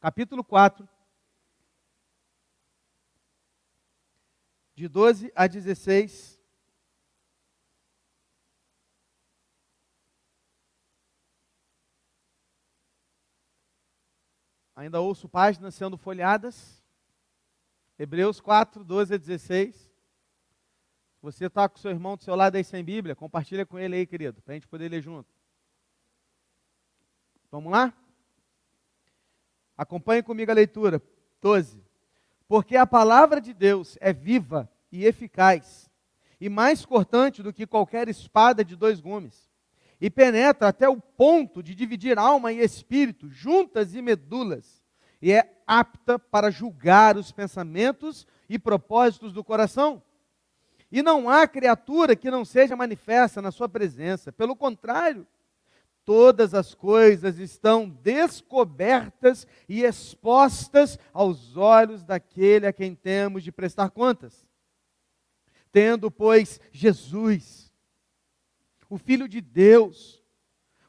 Capítulo 0.00 0.42
4. 0.42 0.88
De 4.74 4.88
12 4.88 5.30
a 5.36 5.46
16. 5.46 6.39
Ainda 14.80 14.98
ouço 14.98 15.28
páginas 15.28 15.74
sendo 15.74 15.98
folheadas. 15.98 16.82
Hebreus 17.98 18.40
4, 18.40 18.82
12 18.82 19.12
a 19.12 19.18
16. 19.18 19.90
Você 21.20 21.44
está 21.48 21.68
com 21.68 21.76
seu 21.76 21.90
irmão 21.90 22.16
do 22.16 22.22
seu 22.22 22.34
lado 22.34 22.56
aí 22.56 22.64
sem 22.64 22.82
Bíblia? 22.82 23.14
Compartilha 23.14 23.66
com 23.66 23.78
ele 23.78 23.94
aí, 23.96 24.06
querido, 24.06 24.40
para 24.40 24.52
a 24.52 24.54
gente 24.54 24.66
poder 24.66 24.88
ler 24.88 25.02
junto. 25.02 25.28
Vamos 27.50 27.70
lá? 27.70 27.92
Acompanhe 29.76 30.22
comigo 30.22 30.50
a 30.50 30.54
leitura. 30.54 31.02
12. 31.42 31.84
Porque 32.48 32.74
a 32.74 32.86
palavra 32.86 33.38
de 33.38 33.52
Deus 33.52 33.98
é 34.00 34.14
viva 34.14 34.66
e 34.90 35.04
eficaz, 35.04 35.90
e 36.40 36.48
mais 36.48 36.86
cortante 36.86 37.42
do 37.42 37.52
que 37.52 37.66
qualquer 37.66 38.08
espada 38.08 38.64
de 38.64 38.74
dois 38.76 38.98
gumes, 38.98 39.49
e 40.00 40.08
penetra 40.08 40.68
até 40.68 40.88
o 40.88 40.96
ponto 41.00 41.62
de 41.62 41.74
dividir 41.74 42.18
alma 42.18 42.52
e 42.52 42.60
espírito, 42.60 43.28
juntas 43.28 43.94
e 43.94 44.00
medulas, 44.00 44.82
e 45.20 45.32
é 45.32 45.52
apta 45.66 46.18
para 46.18 46.50
julgar 46.50 47.16
os 47.16 47.30
pensamentos 47.30 48.26
e 48.48 48.58
propósitos 48.58 49.32
do 49.32 49.44
coração. 49.44 50.02
E 50.90 51.02
não 51.02 51.28
há 51.28 51.46
criatura 51.46 52.16
que 52.16 52.30
não 52.30 52.44
seja 52.44 52.74
manifesta 52.74 53.40
na 53.40 53.52
sua 53.52 53.68
presença. 53.68 54.32
Pelo 54.32 54.56
contrário, 54.56 55.26
todas 56.04 56.54
as 56.54 56.74
coisas 56.74 57.38
estão 57.38 57.88
descobertas 57.88 59.46
e 59.68 59.84
expostas 59.84 60.98
aos 61.12 61.56
olhos 61.56 62.02
daquele 62.02 62.66
a 62.66 62.72
quem 62.72 62.94
temos 62.94 63.44
de 63.44 63.52
prestar 63.52 63.90
contas. 63.90 64.44
Tendo, 65.70 66.10
pois, 66.10 66.58
Jesus, 66.72 67.69
o 68.90 68.98
Filho 68.98 69.28
de 69.28 69.40
Deus, 69.40 70.20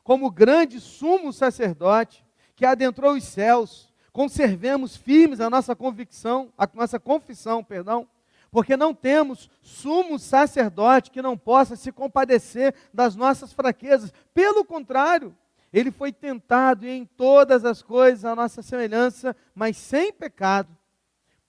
como 0.03 0.31
grande 0.31 0.79
sumo 0.79 1.31
sacerdote, 1.31 2.25
que 2.55 2.65
adentrou 2.65 3.13
os 3.13 3.23
céus, 3.23 3.93
conservemos 4.11 4.97
firmes 4.97 5.39
a 5.39 5.49
nossa 5.49 5.75
convicção, 5.75 6.51
a 6.57 6.67
nossa 6.73 6.99
confissão, 6.99 7.63
perdão, 7.63 8.09
porque 8.49 8.75
não 8.75 8.93
temos 8.93 9.49
sumo 9.61 10.19
sacerdote 10.19 11.11
que 11.11 11.21
não 11.21 11.37
possa 11.37 11.75
se 11.75 11.91
compadecer 11.91 12.75
das 12.93 13.15
nossas 13.15 13.53
fraquezas. 13.53 14.11
Pelo 14.33 14.65
contrário, 14.65 15.33
ele 15.71 15.91
foi 15.91 16.11
tentado 16.11 16.85
em 16.85 17.05
todas 17.05 17.63
as 17.63 17.81
coisas 17.81 18.25
a 18.25 18.35
nossa 18.35 18.61
semelhança, 18.61 19.35
mas 19.55 19.77
sem 19.77 20.11
pecado. 20.11 20.75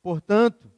Portanto, 0.00 0.71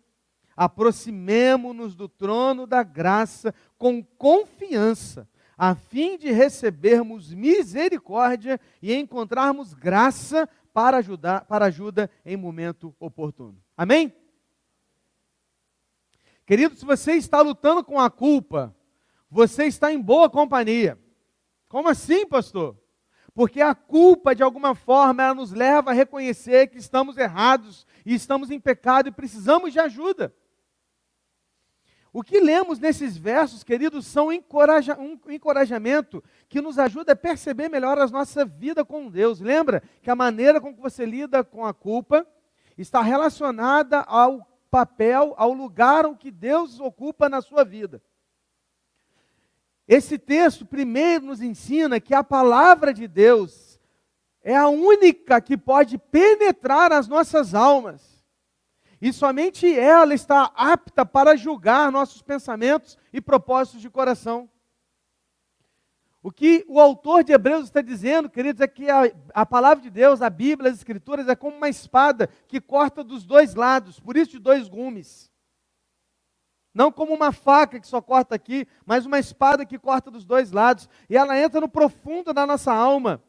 aproximemo-nos 0.57 1.95
do 1.95 2.09
trono 2.09 2.67
da 2.67 2.83
graça 2.83 3.55
com 3.77 4.03
confiança, 4.03 5.29
a 5.57 5.75
fim 5.75 6.19
de 6.19 6.31
recebermos 6.31 7.33
misericórdia 7.33 8.61
e 8.83 8.95
encontrarmos 8.95 9.75
graça 9.75 10.49
para 10.73 10.99
ajudar, 10.99 11.45
para 11.47 11.67
ajuda 11.67 12.11
em 12.25 12.37
momento 12.37 12.95
oportuno. 12.99 13.63
Amém? 13.77 14.13
Querido, 16.45 16.75
se 16.75 16.85
você 16.85 17.13
está 17.13 17.41
lutando 17.41 17.83
com 17.83 17.99
a 17.99 18.11
culpa, 18.11 18.75
você 19.31 19.65
está 19.65 19.93
em 19.93 20.01
boa 20.01 20.29
companhia. 20.29 20.99
Como 21.69 21.89
assim, 21.89 22.27
pastor? 22.27 22.79
Porque 23.35 23.61
a 23.61 23.75
culpa, 23.75 24.35
de 24.35 24.43
alguma 24.43 24.75
forma, 24.75 25.23
ela 25.23 25.35
nos 25.35 25.51
leva 25.51 25.91
a 25.91 25.95
reconhecer 25.95 26.69
que 26.69 26.79
estamos 26.79 27.17
errados 27.17 27.87
e 28.05 28.15
estamos 28.15 28.51
em 28.51 28.61
pecado 28.61 29.09
e 29.09 29.13
precisamos 29.13 29.73
de 29.73 29.81
ajuda. 29.81 30.35
O 32.15 32.23
que 32.23 32.39
lemos 32.39 32.79
nesses 32.79 33.17
versos, 33.17 33.65
queridos, 33.65 34.07
são 34.07 34.33
encoraja 34.33 34.97
um 34.97 35.19
encorajamento 35.29 36.23
que 36.49 36.61
nos 36.61 36.79
ajuda 36.79 37.13
a 37.13 37.17
perceber 37.17 37.69
melhor 37.69 37.99
a 37.99 38.07
nossa 38.07 38.45
vida 38.45 38.85
com 38.85 39.11
Deus. 39.11 39.41
Lembra 39.41 39.83
que 40.01 40.09
a 40.09 40.15
maneira 40.15 40.61
com 40.61 40.73
que 40.73 40.81
você 40.81 41.05
lida 41.05 41.43
com 41.43 41.67
a 41.67 41.75
culpa 41.75 42.25
está 42.79 43.03
relacionada 43.03 44.03
ao 44.03 44.49
papel, 44.71 45.35
ao 45.37 45.53
lugar 45.53 46.07
que 46.17 46.31
Deus 46.31 46.79
ocupa 46.79 47.29
na 47.29 47.43
sua 47.43 47.65
vida. 47.65 48.01
Esse 49.89 50.17
texto 50.17 50.65
primeiro 50.65 51.27
nos 51.27 51.43
ensina 51.43 51.99
que 51.99 52.15
a 52.15 52.23
palavra 52.23 52.95
de 52.95 53.09
Deus 53.09 53.81
é 54.41 54.55
a 54.55 54.69
única 54.69 55.41
que 55.41 55.57
pode 55.57 55.99
penetrar 55.99 56.93
as 56.93 57.09
nossas 57.09 57.57
almas. 57.57 58.14
E 59.05 59.13
somente 59.13 59.71
ela 59.79 60.15
está 60.15 60.51
apta 60.57 61.05
para 61.05 61.37
julgar 61.37 61.93
nossos 61.93 62.23
pensamentos 62.23 62.97
e 63.13 63.21
propósitos 63.21 63.83
de 63.83 63.91
coração. 63.91 64.49
O 66.23 66.33
que 66.33 66.65
o 66.67 66.81
autor 66.81 67.23
de 67.23 67.31
Hebreus 67.31 67.65
está 67.65 67.83
dizendo, 67.83 68.31
queridos, 68.31 68.63
é 68.63 68.67
que 68.67 68.89
a, 68.89 69.03
a, 69.35 69.45
palavra 69.45 69.83
de 69.83 69.91
Deus, 69.91 70.23
a 70.23 70.31
Bíblia, 70.31 70.71
as 70.71 70.79
Escrituras, 70.79 71.29
é 71.29 71.37
como 71.37 71.55
uma 71.55 71.69
espada 71.69 72.31
que 72.49 72.63
corta 72.63 73.05
dos 73.05 73.27
dois 73.27 73.55
lados, 73.55 74.01
por 74.01 74.17
isso 74.17 74.31
de 74.31 74.39
dois 74.39 74.71
gumes. 74.71 75.31
Não 76.73 76.91
como 76.91 77.13
uma 77.13 77.31
faca 77.31 77.79
que 77.79 77.87
só 77.87 78.01
corta 78.01 78.35
aqui, 78.35 78.67
mas 78.87 79.05
uma 79.05 79.19
espada 79.19 79.67
que 79.67 79.79
corta 79.79 80.11
dos 80.11 80.25
dois 80.25 80.51
lados. 80.51 80.89
E 81.11 81.17
ela 81.19 81.39
entra 81.39 81.61
no 81.61 81.69
profundo 81.69 82.33
da 82.33 82.47
nossa 82.47 82.73
alma. 82.73 83.23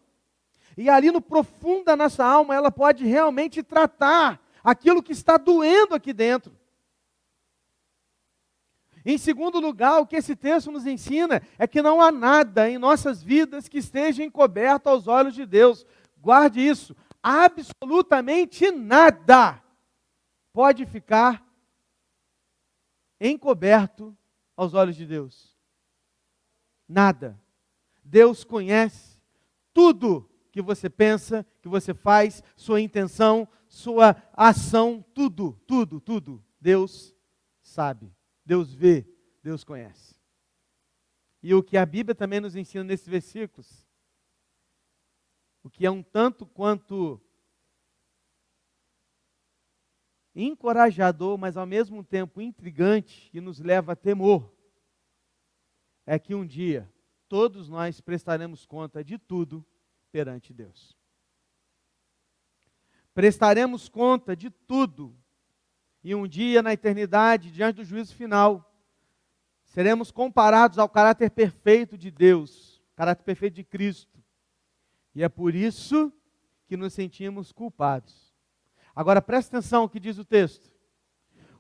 E 0.77 0.89
ali 0.89 1.11
no 1.11 1.19
profundo 1.19 1.83
da 1.83 1.97
nossa 1.97 2.23
alma, 2.23 2.55
ela 2.55 2.71
pode 2.71 3.05
realmente 3.05 3.61
tratar 3.61 4.44
aquilo 4.65 5.03
que 5.03 5.11
está 5.11 5.37
doendo 5.37 5.93
aqui 5.93 6.11
dentro. 6.11 6.57
Em 9.05 9.19
segundo 9.19 9.59
lugar, 9.59 9.99
o 9.99 10.07
que 10.07 10.15
esse 10.15 10.35
texto 10.35 10.71
nos 10.71 10.87
ensina 10.87 11.39
é 11.59 11.67
que 11.67 11.83
não 11.83 12.01
há 12.01 12.11
nada 12.11 12.67
em 12.67 12.79
nossas 12.79 13.21
vidas 13.21 13.69
que 13.69 13.77
esteja 13.77 14.23
encoberto 14.23 14.89
aos 14.89 15.07
olhos 15.07 15.35
de 15.35 15.45
Deus. 15.45 15.85
Guarde 16.17 16.59
isso. 16.59 16.95
Absolutamente 17.21 18.71
nada 18.71 19.61
pode 20.51 20.87
ficar 20.87 21.45
encoberto 23.21 24.17
aos 24.57 24.73
olhos 24.73 24.95
de 24.95 25.05
Deus. 25.05 25.55
Nada. 26.89 27.39
Deus 28.03 28.43
conhece 28.43 29.21
tudo 29.71 30.27
que 30.51 30.61
você 30.61 30.89
pensa, 30.89 31.45
que 31.61 31.67
você 31.67 31.93
faz, 31.93 32.41
sua 32.55 32.81
intenção, 32.81 33.47
sua 33.75 34.15
ação, 34.31 35.03
tudo, 35.13 35.53
tudo, 35.67 35.99
tudo. 35.99 36.43
Deus 36.61 37.13
sabe. 37.61 38.15
Deus 38.45 38.73
vê, 38.73 39.05
Deus 39.43 39.65
conhece. 39.65 40.15
E 41.43 41.53
o 41.53 41.61
que 41.61 41.75
a 41.75 41.85
Bíblia 41.85 42.15
também 42.15 42.39
nos 42.39 42.55
ensina 42.55 42.85
nesses 42.85 43.07
versículos, 43.07 43.85
o 45.61 45.69
que 45.69 45.85
é 45.85 45.91
um 45.91 46.01
tanto 46.01 46.45
quanto 46.45 47.21
encorajador, 50.33 51.37
mas 51.37 51.57
ao 51.57 51.65
mesmo 51.65 52.01
tempo 52.01 52.39
intrigante 52.39 53.29
e 53.33 53.41
nos 53.41 53.59
leva 53.59 53.91
a 53.91 53.95
temor, 53.95 54.55
é 56.05 56.17
que 56.17 56.33
um 56.33 56.45
dia 56.45 56.89
todos 57.27 57.67
nós 57.67 57.99
prestaremos 57.99 58.65
conta 58.65 59.03
de 59.03 59.17
tudo 59.17 59.65
perante 60.11 60.53
Deus. 60.53 60.95
Prestaremos 63.15 63.87
conta 63.87 64.35
de 64.35 64.49
tudo 64.49 65.17
e 66.03 66.13
um 66.13 66.27
dia 66.27 66.61
na 66.61 66.73
eternidade, 66.73 67.49
diante 67.49 67.77
do 67.77 67.85
juízo 67.85 68.13
final, 68.13 68.69
seremos 69.63 70.11
comparados 70.11 70.77
ao 70.77 70.89
caráter 70.89 71.31
perfeito 71.31 71.97
de 71.97 72.11
Deus, 72.11 72.83
caráter 72.93 73.23
perfeito 73.23 73.55
de 73.55 73.63
Cristo. 73.63 74.21
E 75.15 75.23
é 75.23 75.29
por 75.29 75.55
isso 75.55 76.11
que 76.67 76.75
nos 76.75 76.93
sentimos 76.93 77.53
culpados. 77.53 78.35
Agora 78.93 79.21
preste 79.21 79.47
atenção 79.47 79.83
ao 79.83 79.89
que 79.89 79.99
diz 79.99 80.17
o 80.17 80.25
texto. 80.25 80.69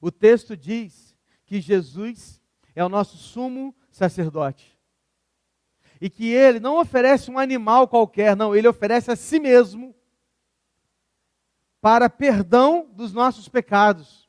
O 0.01 0.11
texto 0.11 0.57
diz 0.57 1.17
que 1.45 1.61
Jesus 1.61 2.41
é 2.75 2.83
o 2.83 2.89
nosso 2.89 3.15
sumo 3.15 3.73
sacerdote. 3.89 4.77
E 6.01 6.09
que 6.09 6.27
ele 6.31 6.59
não 6.59 6.77
oferece 6.81 7.31
um 7.31 7.39
animal 7.39 7.87
qualquer, 7.87 8.35
não, 8.35 8.53
ele 8.53 8.67
oferece 8.67 9.09
a 9.09 9.15
si 9.15 9.39
mesmo 9.39 9.95
para 11.85 12.09
perdão 12.09 12.89
dos 12.93 13.13
nossos 13.13 13.47
pecados. 13.47 14.27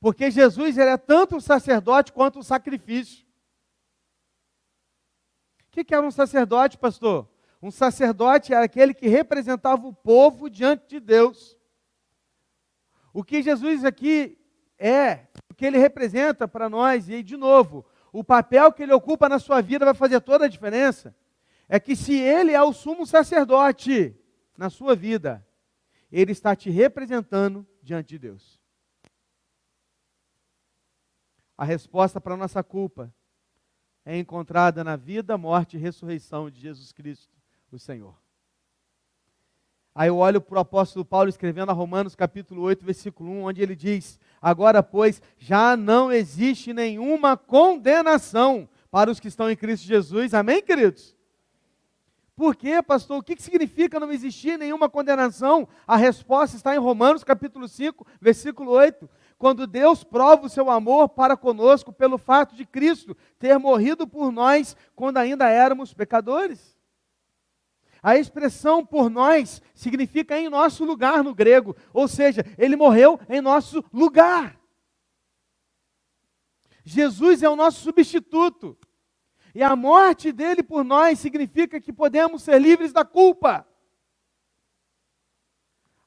Porque 0.00 0.28
Jesus 0.28 0.76
ele 0.76 0.90
é 0.90 0.96
tanto 0.96 1.36
um 1.36 1.40
sacerdote 1.40 2.12
quanto 2.12 2.40
um 2.40 2.42
sacrifício. 2.42 3.24
O 5.68 5.70
que, 5.70 5.84
que 5.84 5.94
era 5.94 6.04
um 6.04 6.10
sacerdote, 6.10 6.76
pastor? 6.76 7.28
Um 7.62 7.70
sacerdote 7.70 8.52
era 8.52 8.64
aquele 8.64 8.92
que 8.92 9.06
representava 9.06 9.86
o 9.86 9.94
povo 9.94 10.50
diante 10.50 10.88
de 10.88 10.98
Deus. 10.98 11.56
O 13.14 13.22
que 13.22 13.40
Jesus 13.40 13.84
aqui 13.84 14.36
é, 14.76 15.28
o 15.48 15.54
que 15.54 15.66
ele 15.66 15.78
representa 15.78 16.48
para 16.48 16.68
nós, 16.68 17.08
e 17.08 17.22
de 17.22 17.36
novo, 17.36 17.86
o 18.12 18.24
papel 18.24 18.72
que 18.72 18.82
ele 18.82 18.92
ocupa 18.92 19.28
na 19.28 19.38
sua 19.38 19.60
vida 19.60 19.84
vai 19.84 19.94
fazer 19.94 20.20
toda 20.22 20.46
a 20.46 20.48
diferença. 20.48 21.14
É 21.68 21.78
que 21.78 21.94
se 21.94 22.18
ele 22.18 22.50
é 22.50 22.60
o 22.60 22.72
sumo 22.72 23.06
sacerdote 23.06 24.12
na 24.58 24.68
sua 24.68 24.96
vida, 24.96 25.46
ele 26.10 26.32
está 26.32 26.56
te 26.56 26.70
representando 26.70 27.66
diante 27.82 28.08
de 28.08 28.18
Deus. 28.18 28.60
A 31.56 31.64
resposta 31.64 32.20
para 32.20 32.34
a 32.34 32.38
nossa 32.38 32.62
culpa 32.62 33.14
é 34.04 34.18
encontrada 34.18 34.82
na 34.82 34.96
vida, 34.96 35.36
morte 35.36 35.76
e 35.76 35.80
ressurreição 35.80 36.50
de 36.50 36.60
Jesus 36.60 36.90
Cristo, 36.90 37.36
o 37.70 37.78
Senhor. 37.78 38.16
Aí 39.94 40.08
eu 40.08 40.16
olho 40.16 40.40
para 40.40 40.56
o 40.56 40.60
apóstolo 40.60 41.04
Paulo 41.04 41.28
escrevendo 41.28 41.70
a 41.70 41.74
Romanos 41.74 42.14
capítulo 42.14 42.62
8, 42.62 42.84
versículo 42.84 43.30
1, 43.30 43.44
onde 43.44 43.60
ele 43.60 43.76
diz: 43.76 44.18
Agora, 44.40 44.82
pois, 44.82 45.20
já 45.36 45.76
não 45.76 46.10
existe 46.10 46.72
nenhuma 46.72 47.36
condenação 47.36 48.68
para 48.90 49.10
os 49.10 49.20
que 49.20 49.28
estão 49.28 49.50
em 49.50 49.56
Cristo 49.56 49.86
Jesus. 49.86 50.32
Amém, 50.32 50.62
queridos? 50.62 51.16
Por 52.40 52.56
quê, 52.56 52.82
pastor? 52.82 53.18
O 53.18 53.22
que 53.22 53.36
significa 53.36 54.00
não 54.00 54.10
existir 54.10 54.58
nenhuma 54.58 54.88
condenação? 54.88 55.68
A 55.86 55.94
resposta 55.94 56.56
está 56.56 56.74
em 56.74 56.78
Romanos 56.78 57.22
capítulo 57.22 57.68
5, 57.68 58.06
versículo 58.18 58.70
8. 58.70 59.10
Quando 59.36 59.66
Deus 59.66 60.02
prova 60.02 60.46
o 60.46 60.48
seu 60.48 60.70
amor 60.70 61.10
para 61.10 61.36
conosco 61.36 61.92
pelo 61.92 62.16
fato 62.16 62.56
de 62.56 62.64
Cristo 62.64 63.14
ter 63.38 63.58
morrido 63.58 64.06
por 64.06 64.32
nós 64.32 64.74
quando 64.96 65.18
ainda 65.18 65.50
éramos 65.50 65.92
pecadores. 65.92 66.74
A 68.02 68.16
expressão 68.16 68.86
por 68.86 69.10
nós 69.10 69.60
significa 69.74 70.38
em 70.38 70.48
nosso 70.48 70.82
lugar 70.82 71.22
no 71.22 71.34
grego, 71.34 71.76
ou 71.92 72.08
seja, 72.08 72.42
ele 72.56 72.74
morreu 72.74 73.20
em 73.28 73.42
nosso 73.42 73.84
lugar. 73.92 74.58
Jesus 76.86 77.42
é 77.42 77.50
o 77.50 77.56
nosso 77.56 77.82
substituto. 77.82 78.78
E 79.54 79.62
a 79.62 79.74
morte 79.74 80.32
dele 80.32 80.62
por 80.62 80.84
nós 80.84 81.18
significa 81.18 81.80
que 81.80 81.92
podemos 81.92 82.42
ser 82.42 82.60
livres 82.60 82.92
da 82.92 83.04
culpa. 83.04 83.66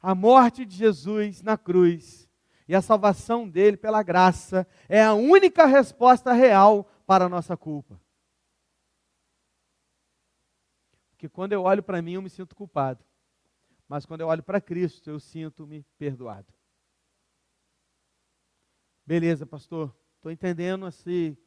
A 0.02 0.14
morte 0.14 0.66
de 0.66 0.76
Jesus 0.76 1.42
na 1.42 1.58
cruz 1.58 2.30
e 2.68 2.76
a 2.76 2.82
salvação 2.82 3.48
dele 3.48 3.78
pela 3.78 4.04
graça 4.04 4.68
é 4.88 5.02
a 5.02 5.14
única 5.14 5.66
resposta 5.66 6.34
real 6.34 6.90
para 7.06 7.26
a 7.26 7.30
nossa 7.30 7.56
culpa. 7.58 8.00
Porque 11.12 11.30
quando 11.30 11.54
eu 11.54 11.64
olho 11.64 11.84
para 11.84 12.02
mim, 12.02 12.14
eu 12.14 12.22
me 12.22 12.30
sinto 12.30 12.56
culpado. 12.56 13.04
Mas 13.88 14.06
quando 14.06 14.22
eu 14.22 14.28
olho 14.28 14.44
para 14.44 14.60
Cristo, 14.60 15.10
eu 15.10 15.20
sinto-me 15.20 15.86
perdoado. 15.98 16.54
Beleza, 19.06 19.46
pastor. 19.46 19.94
Estou 20.16 20.32
entendendo 20.32 20.88
esse 20.88 21.38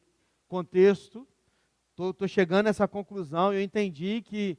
contexto 0.47 1.27
estou 1.97 2.27
chegando 2.27 2.67
a 2.67 2.69
essa 2.69 2.87
conclusão, 2.87 3.51
eu 3.51 3.61
entendi 3.61 4.21
que, 4.21 4.57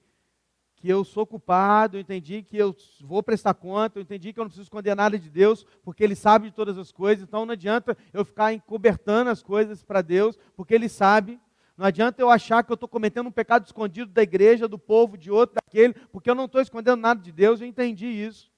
que 0.77 0.88
eu 0.88 1.05
sou 1.05 1.24
culpado, 1.24 1.96
eu 1.96 2.01
entendi 2.01 2.42
que 2.42 2.57
eu 2.57 2.74
vou 3.01 3.22
prestar 3.22 3.55
conta, 3.55 3.98
eu 3.98 4.03
entendi 4.03 4.33
que 4.33 4.40
eu 4.40 4.44
não 4.44 4.48
preciso 4.48 4.64
esconder 4.64 4.94
nada 4.96 5.18
de 5.18 5.31
Deus, 5.31 5.64
porque 5.85 6.03
Ele 6.03 6.14
sabe 6.14 6.51
de 6.51 6.55
todas 6.57 6.77
as 6.77 6.90
coisas, 6.90 7.22
então 7.22 7.46
não 7.46 7.53
adianta 7.53 7.96
eu 8.12 8.24
ficar 8.24 8.53
encobertando 8.53 9.31
as 9.31 9.42
coisas 9.42 9.85
para 9.85 10.03
Deus, 10.03 10.37
porque 10.57 10.74
Ele 10.74 10.88
sabe. 10.88 11.40
Não 11.77 11.87
adianta 11.87 12.20
eu 12.20 12.29
achar 12.29 12.64
que 12.64 12.72
eu 12.72 12.74
estou 12.74 12.88
cometendo 12.88 13.29
um 13.29 13.33
pecado 13.33 13.64
escondido 13.64 14.11
da 14.11 14.22
igreja, 14.22 14.66
do 14.66 14.79
povo, 14.79 15.16
de 15.16 15.31
outro, 15.31 15.55
daquele, 15.55 15.94
porque 16.11 16.29
eu 16.29 16.35
não 16.35 16.46
estou 16.46 16.61
escondendo 16.61 17.01
nada 17.01 17.22
de 17.22 17.31
Deus, 17.31 17.61
eu 17.61 17.68
entendi 17.68 18.07
isso. 18.07 18.51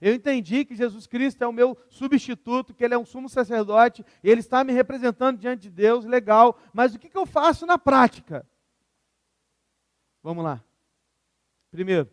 Eu 0.00 0.14
entendi 0.14 0.64
que 0.64 0.74
Jesus 0.74 1.06
Cristo 1.06 1.42
é 1.42 1.46
o 1.46 1.52
meu 1.52 1.76
substituto, 1.88 2.74
que 2.74 2.84
Ele 2.84 2.94
é 2.94 2.98
um 2.98 3.06
sumo 3.06 3.28
sacerdote, 3.28 4.04
Ele 4.22 4.40
está 4.40 4.62
me 4.62 4.72
representando 4.72 5.38
diante 5.38 5.62
de 5.62 5.70
Deus, 5.70 6.04
legal, 6.04 6.58
mas 6.72 6.94
o 6.94 6.98
que, 6.98 7.08
que 7.08 7.16
eu 7.16 7.26
faço 7.26 7.66
na 7.66 7.78
prática? 7.78 8.46
Vamos 10.22 10.44
lá. 10.44 10.62
Primeiro, 11.70 12.10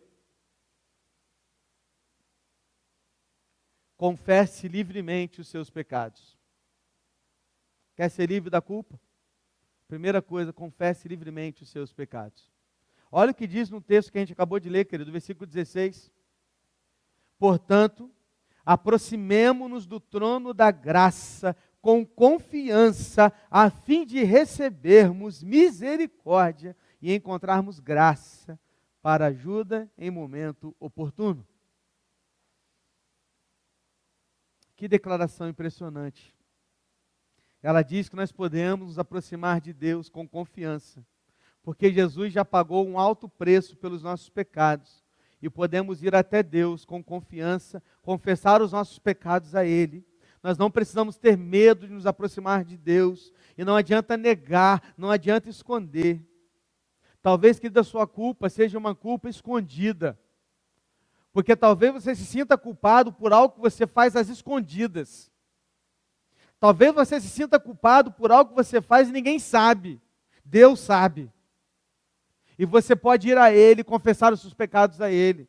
confesse 3.96 4.68
livremente 4.68 5.40
os 5.40 5.48
seus 5.48 5.70
pecados. 5.70 6.38
Quer 7.96 8.10
ser 8.10 8.28
livre 8.28 8.50
da 8.50 8.60
culpa? 8.60 9.00
Primeira 9.86 10.20
coisa, 10.20 10.52
confesse 10.52 11.06
livremente 11.08 11.62
os 11.62 11.70
seus 11.70 11.92
pecados. 11.92 12.50
Olha 13.10 13.30
o 13.30 13.34
que 13.34 13.46
diz 13.46 13.70
no 13.70 13.80
texto 13.80 14.10
que 14.10 14.18
a 14.18 14.20
gente 14.20 14.32
acabou 14.32 14.58
de 14.58 14.68
ler, 14.68 14.86
querido, 14.86 15.12
versículo 15.12 15.46
16. 15.46 16.10
Portanto, 17.38 18.10
aproximemo-nos 18.64 19.86
do 19.86 20.00
trono 20.00 20.54
da 20.54 20.70
graça 20.70 21.56
com 21.80 22.04
confiança, 22.04 23.30
a 23.50 23.68
fim 23.68 24.06
de 24.06 24.24
recebermos 24.24 25.42
misericórdia 25.42 26.74
e 27.00 27.14
encontrarmos 27.14 27.78
graça 27.78 28.58
para 29.02 29.26
ajuda 29.26 29.90
em 29.98 30.10
momento 30.10 30.74
oportuno. 30.80 31.46
Que 34.74 34.88
declaração 34.88 35.46
impressionante. 35.46 36.34
Ela 37.62 37.82
diz 37.82 38.08
que 38.08 38.16
nós 38.16 38.32
podemos 38.32 38.88
nos 38.88 38.98
aproximar 38.98 39.60
de 39.60 39.74
Deus 39.74 40.08
com 40.08 40.26
confiança, 40.26 41.06
porque 41.62 41.92
Jesus 41.92 42.32
já 42.32 42.46
pagou 42.46 42.86
um 42.86 42.98
alto 42.98 43.28
preço 43.28 43.76
pelos 43.76 44.02
nossos 44.02 44.30
pecados 44.30 45.03
e 45.44 45.50
podemos 45.50 46.02
ir 46.02 46.14
até 46.14 46.42
Deus 46.42 46.86
com 46.86 47.04
confiança, 47.04 47.82
confessar 48.00 48.62
os 48.62 48.72
nossos 48.72 48.98
pecados 48.98 49.54
a 49.54 49.62
Ele. 49.62 50.02
Nós 50.42 50.56
não 50.56 50.70
precisamos 50.70 51.18
ter 51.18 51.36
medo 51.36 51.86
de 51.86 51.92
nos 51.92 52.06
aproximar 52.06 52.64
de 52.64 52.78
Deus, 52.78 53.30
e 53.56 53.62
não 53.62 53.76
adianta 53.76 54.16
negar, 54.16 54.94
não 54.96 55.10
adianta 55.10 55.50
esconder. 55.50 56.26
Talvez 57.20 57.58
que 57.58 57.68
da 57.68 57.84
sua 57.84 58.06
culpa 58.06 58.48
seja 58.48 58.78
uma 58.78 58.94
culpa 58.94 59.28
escondida, 59.28 60.18
porque 61.30 61.54
talvez 61.54 61.92
você 61.92 62.14
se 62.14 62.24
sinta 62.24 62.56
culpado 62.56 63.12
por 63.12 63.30
algo 63.30 63.56
que 63.56 63.60
você 63.60 63.86
faz 63.86 64.16
às 64.16 64.30
escondidas. 64.30 65.30
Talvez 66.58 66.94
você 66.94 67.20
se 67.20 67.28
sinta 67.28 67.60
culpado 67.60 68.10
por 68.12 68.32
algo 68.32 68.52
que 68.52 68.56
você 68.56 68.80
faz 68.80 69.10
e 69.10 69.12
ninguém 69.12 69.38
sabe. 69.38 70.00
Deus 70.42 70.80
sabe. 70.80 71.30
E 72.58 72.64
você 72.64 72.94
pode 72.94 73.28
ir 73.28 73.38
a 73.38 73.52
Ele, 73.52 73.82
confessar 73.82 74.32
os 74.32 74.40
seus 74.40 74.54
pecados 74.54 75.00
a 75.00 75.10
Ele, 75.10 75.48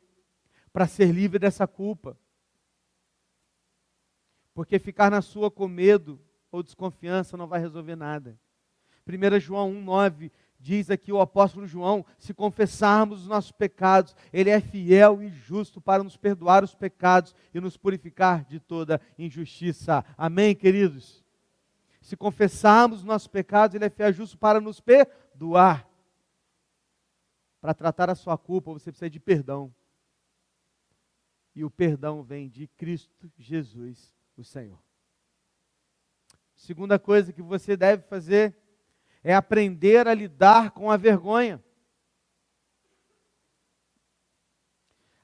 para 0.74 0.88
ser 0.88 1.12
livre 1.12 1.40
dessa 1.40 1.68
culpa. 1.68 2.18
Porque 4.54 4.80
ficar 4.80 5.12
na 5.12 5.22
sua 5.22 5.52
com 5.52 5.68
medo 5.68 6.20
ou 6.52 6.64
desconfiança 6.64 7.38
não 7.38 7.48
vai 7.48 7.60
resolver 7.60 7.96
nada. 7.96 8.40
1 9.08 9.40
João 9.40 9.72
1,9 9.72 10.32
diz 10.60 10.90
aqui 10.90 11.12
o 11.12 11.22
apóstolo 11.22 11.68
João: 11.68 12.04
se 12.18 12.34
confessarmos 12.34 13.22
os 13.22 13.28
nossos 13.28 13.52
pecados, 13.52 14.16
Ele 14.34 14.50
é 14.50 14.60
fiel 14.60 15.22
e 15.22 15.30
justo 15.30 15.80
para 15.80 16.04
nos 16.04 16.18
perdoar 16.18 16.64
os 16.64 16.74
pecados 16.74 17.36
e 17.54 17.60
nos 17.60 17.78
purificar 17.78 18.44
de 18.46 18.60
toda 18.60 19.00
injustiça. 19.18 20.04
Amém, 20.18 20.56
queridos? 20.56 21.24
Se 22.02 22.18
confessarmos 22.18 23.00
os 23.00 23.04
nossos 23.04 23.28
pecados, 23.28 23.76
Ele 23.76 23.86
é 23.86 23.90
fiel 23.90 24.10
e 24.10 24.14
justo 24.14 24.38
para 24.38 24.60
nos 24.60 24.80
perdoar. 24.80 25.88
Para 27.66 27.74
tratar 27.74 28.12
a 28.12 28.16
sua 28.16 28.38
culpa, 28.38 28.72
você 28.72 28.92
precisa 28.92 29.10
de 29.10 29.20
perdão. 29.20 29.74
E 31.56 31.66
o 31.66 31.72
perdão 31.72 32.22
vem 32.22 32.48
de 32.48 32.68
Cristo 32.68 33.32
Jesus, 33.40 34.16
o 34.38 34.44
Senhor. 34.44 34.78
Segunda 36.54 37.00
coisa 37.00 37.34
que 37.34 37.42
você 37.42 37.76
deve 37.76 38.04
fazer 38.04 38.56
é 39.24 39.34
aprender 39.34 40.08
a 40.08 40.14
lidar 40.14 40.70
com 40.74 40.92
a 40.92 40.96
vergonha. 40.96 41.60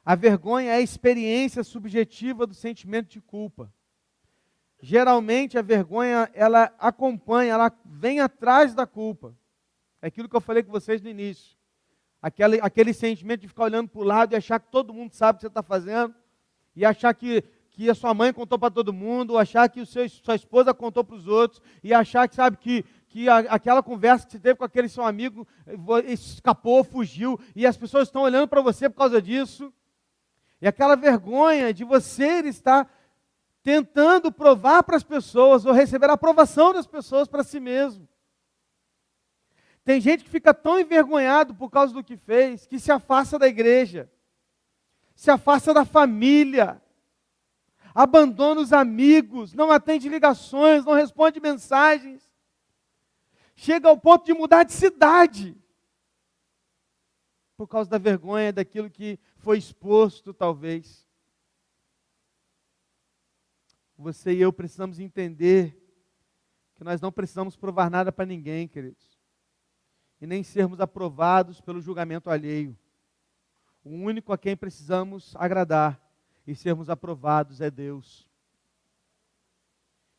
A 0.04 0.15
vergonha 0.15 0.71
é 0.71 0.77
a 0.77 0.82
experiência 0.82 1.63
subjetiva 1.63 2.47
do 2.47 2.56
sentimento 2.56 3.10
de 3.10 3.21
culpa. 3.21 3.71
Geralmente 4.82 5.60
a 5.60 5.62
vergonha 5.62 6.27
ela 6.34 6.73
acompanha, 6.80 7.54
ela 7.54 7.80
vem 7.86 8.19
atrás 8.19 8.73
da 8.73 8.88
culpa. 8.88 9.38
É 10.01 10.08
aquilo 10.08 10.27
que 10.27 10.36
eu 10.36 10.41
falei 10.41 10.63
com 10.63 10.71
vocês 10.71 11.04
no 11.04 11.08
início. 11.08 11.61
Aquele, 12.21 12.60
aquele 12.62 12.93
sentimento 12.93 13.41
de 13.41 13.47
ficar 13.47 13.63
olhando 13.63 13.89
para 13.89 14.01
o 14.01 14.03
lado 14.03 14.34
e 14.34 14.36
achar 14.36 14.60
que 14.60 14.69
todo 14.71 14.93
mundo 14.93 15.13
sabe 15.13 15.36
o 15.36 15.38
que 15.38 15.41
você 15.41 15.47
está 15.47 15.63
fazendo, 15.63 16.13
e 16.75 16.86
achar 16.86 17.13
que, 17.13 17.43
que 17.71 17.89
a 17.89 17.95
sua 17.95 18.13
mãe 18.13 18.31
contou 18.31 18.60
para 18.60 18.69
todo 18.69 18.93
mundo, 18.93 19.31
ou 19.31 19.39
achar 19.39 19.67
que 19.69 19.81
o 19.81 19.86
seu, 19.86 20.07
sua 20.07 20.36
esposa 20.36 20.73
contou 20.73 21.03
para 21.03 21.15
os 21.15 21.27
outros, 21.27 21.62
e 21.84 21.93
achar 21.93 22.27
que 22.27 22.36
sabe 22.36 22.57
que, 22.57 22.86
que 23.07 23.27
a, 23.27 23.39
aquela 23.39 23.81
conversa 23.81 24.25
que 24.25 24.34
você 24.34 24.39
teve 24.39 24.55
com 24.55 24.63
aquele 24.63 24.88
seu 24.88 25.03
amigo 25.03 25.47
eh, 25.65 26.13
escapou, 26.13 26.84
fugiu, 26.84 27.39
e 27.55 27.65
as 27.65 27.75
pessoas 27.75 28.07
estão 28.07 28.21
olhando 28.21 28.47
para 28.47 28.62
você 28.62 28.88
por 28.88 28.97
causa 28.97 29.21
disso. 29.21 29.73
E 30.62 30.67
aquela 30.67 30.95
vergonha 30.95 31.73
de 31.73 31.84
você 31.84 32.41
estar 32.41 32.88
tentando 33.63 34.31
provar 34.31 34.84
para 34.84 34.95
as 34.95 35.03
pessoas 35.03 35.65
ou 35.65 35.73
receber 35.73 36.10
a 36.10 36.13
aprovação 36.13 36.71
das 36.71 36.86
pessoas 36.86 37.27
para 37.27 37.43
si 37.43 37.60
mesmo. 37.60 38.07
Tem 39.84 40.00
gente 40.00 40.24
que 40.24 40.30
fica 40.30 40.54
tão 40.54 40.80
envergonhado 40.80 41.56
por 41.56 41.70
causa 41.70 41.94
do 41.94 42.04
que 42.04 42.15
fez 42.15 42.67
que 42.67 42.80
se 42.80 42.91
afasta 42.91 43.39
da 43.39 43.48
igreja, 43.48 44.12
se 45.15 45.32
afasta 45.32 45.74
da 45.74 45.84
família, 45.84 46.82
abandona 47.94 48.62
os 48.62 48.74
amigos, 48.74 49.54
não 49.54 49.72
atende 49.72 50.08
ligações, 50.08 50.86
não 50.86 50.94
responde 50.94 51.39
mensagens. 51.39 52.30
Chega 53.56 53.89
ao 53.89 53.98
ponto 53.98 54.26
de 54.26 54.34
mudar 54.34 54.63
de 54.63 54.74
cidade 54.74 55.58
por 57.58 57.67
causa 57.67 57.89
da 57.89 57.98
vergonha 57.98 58.52
daquilo 58.52 58.89
que 58.89 59.20
foi 59.38 59.58
exposto, 59.58 60.34
talvez. 60.34 61.08
Você 63.98 64.34
e 64.34 64.41
eu 64.41 64.52
precisamos 64.52 65.00
entender 65.00 65.78
que 66.76 66.84
nós 66.84 67.00
não 67.00 67.12
precisamos 67.12 67.56
provar 67.56 67.91
nada 67.91 68.12
para 68.12 68.26
ninguém, 68.26 68.67
queridos, 68.67 69.11
e 70.21 70.27
nem 70.27 70.43
sermos 70.43 70.79
aprovados 70.79 71.60
pelo 71.60 71.81
julgamento 71.81 72.29
alheio. 72.29 72.77
O 73.84 73.89
único 73.89 74.31
a 74.31 74.38
quem 74.38 74.55
precisamos 74.55 75.36
agradar 75.36 75.99
e 76.45 76.55
sermos 76.55 76.89
aprovados 76.89 77.60
é 77.60 77.71
Deus. 77.71 78.29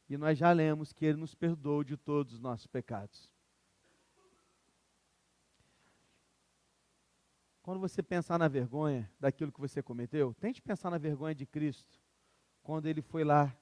E 0.09 0.17
nós 0.17 0.37
já 0.37 0.51
lemos 0.51 0.93
que 0.93 1.07
Ele 1.07 1.19
nos 1.19 1.35
perdoou 1.35 1.85
de 1.85 1.97
todos 1.97 2.35
os 2.35 2.41
nossos 2.41 2.67
pecados. 2.67 3.33
Quando 7.63 7.79
você 7.79 8.03
pensar 8.03 8.41
na 8.41 8.49
vergonha 8.49 9.09
daquilo 9.21 9.53
que 9.53 9.61
você 9.61 9.81
cometeu, 9.81 10.35
tente 10.35 10.61
pensar 10.61 10.91
na 10.91 10.99
vergonha 10.99 11.33
de 11.33 11.47
Cristo, 11.47 12.03
quando 12.61 12.87
ele 12.87 13.01
foi 13.01 13.23
lá 13.23 13.57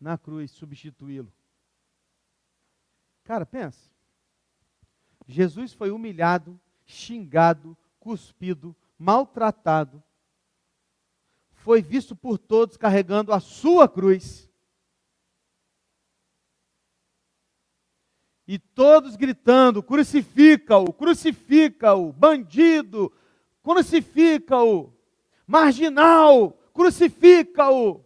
na 0.00 0.18
cruz 0.18 0.50
substituí-lo. 0.50 1.32
Cara, 3.22 3.46
pensa. 3.46 3.97
Jesus 5.28 5.74
foi 5.74 5.90
humilhado, 5.90 6.58
xingado, 6.86 7.76
cuspido, 8.00 8.74
maltratado, 8.98 10.02
foi 11.52 11.82
visto 11.82 12.16
por 12.16 12.38
todos 12.38 12.78
carregando 12.78 13.30
a 13.30 13.38
sua 13.38 13.86
cruz. 13.86 14.48
E 18.46 18.58
todos 18.58 19.16
gritando: 19.16 19.82
crucifica-o, 19.82 20.90
crucifica-o, 20.94 22.10
bandido, 22.10 23.12
crucifica-o, 23.62 24.90
marginal, 25.46 26.52
crucifica-o. 26.72 28.02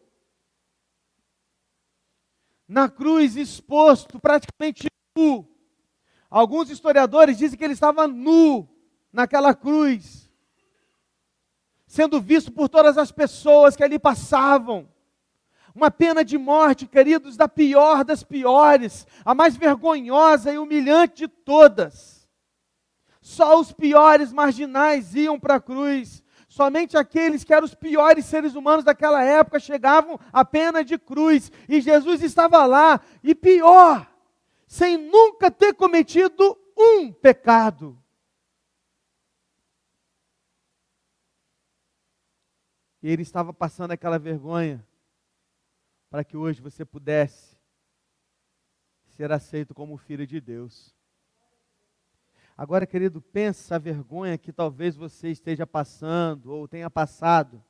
Na 2.67 2.89
cruz 2.89 3.37
exposto, 3.37 4.19
praticamente 4.19 4.89
nu. 5.17 5.52
Alguns 6.33 6.71
historiadores 6.71 7.37
dizem 7.37 7.59
que 7.59 7.63
ele 7.63 7.75
estava 7.75 8.09
nu 8.09 8.67
naquela 9.13 9.55
cruz, 9.55 10.33
sendo 11.87 12.23
visto 12.23 12.51
por 12.51 12.71
todas 12.71 12.97
as 12.97 13.13
pessoas 13.13 13.77
que 13.77 13.85
ali 13.85 13.99
passavam. 13.99 14.89
Uma 15.75 15.91
pena 15.91 16.25
de 16.25 16.39
morte, 16.39 16.87
queridos, 16.87 17.37
da 17.37 17.47
pior 17.47 18.03
das 18.03 18.25
piores, 18.25 19.07
a 19.27 19.35
mais 19.35 19.57
vergonhosa 19.59 20.51
e 20.51 20.57
humilhante 20.57 21.27
de 21.27 21.29
todas. 21.29 22.27
Só 23.21 23.61
os 23.61 23.71
piores 23.71 24.33
marginais 24.33 25.15
iam 25.15 25.39
para 25.39 25.57
a 25.57 25.61
cruz. 25.61 26.25
Somente 26.49 26.97
aqueles 26.97 27.45
que 27.45 27.53
eram 27.53 27.67
os 27.67 27.75
piores 27.75 28.25
seres 28.25 28.55
humanos 28.55 28.87
daquela 28.87 29.23
época 29.23 29.61
chegavam 29.61 30.19
à 30.33 30.47
pena 30.47 30.83
de 30.83 30.97
cruz. 30.99 31.53
E 31.69 31.79
Jesus 31.79 32.23
estava 32.23 32.65
lá, 32.65 33.03
e 33.23 33.35
pior, 33.35 34.12
sem 34.73 34.97
nunca 34.97 35.51
ter 35.51 35.75
cometido 35.75 36.59
um 36.75 37.13
pecado. 37.13 38.03
E 43.03 43.11
ele 43.11 43.21
estava 43.21 43.53
passando 43.53 43.91
aquela 43.91 44.19
vergonha 44.19 44.83
para 46.09 46.25
que 46.25 46.39
hoje 46.39 46.63
você 46.63 46.87
pudesse 46.87 47.55
ser 49.09 49.31
aceito 49.31 49.75
como 49.75 49.99
filho 49.99 50.27
de 50.27 50.41
Deus. 50.41 50.97
Agora, 52.57 52.87
querido, 52.87 53.21
pensa 53.21 53.77
a 53.77 53.79
vergonha 53.79 54.39
que 54.39 54.55
talvez 54.55 54.97
você 54.97 55.29
esteja 55.29 55.67
passando 55.67 56.51
ou 56.51 56.67
tenha 56.67 56.89
passado, 56.89 57.63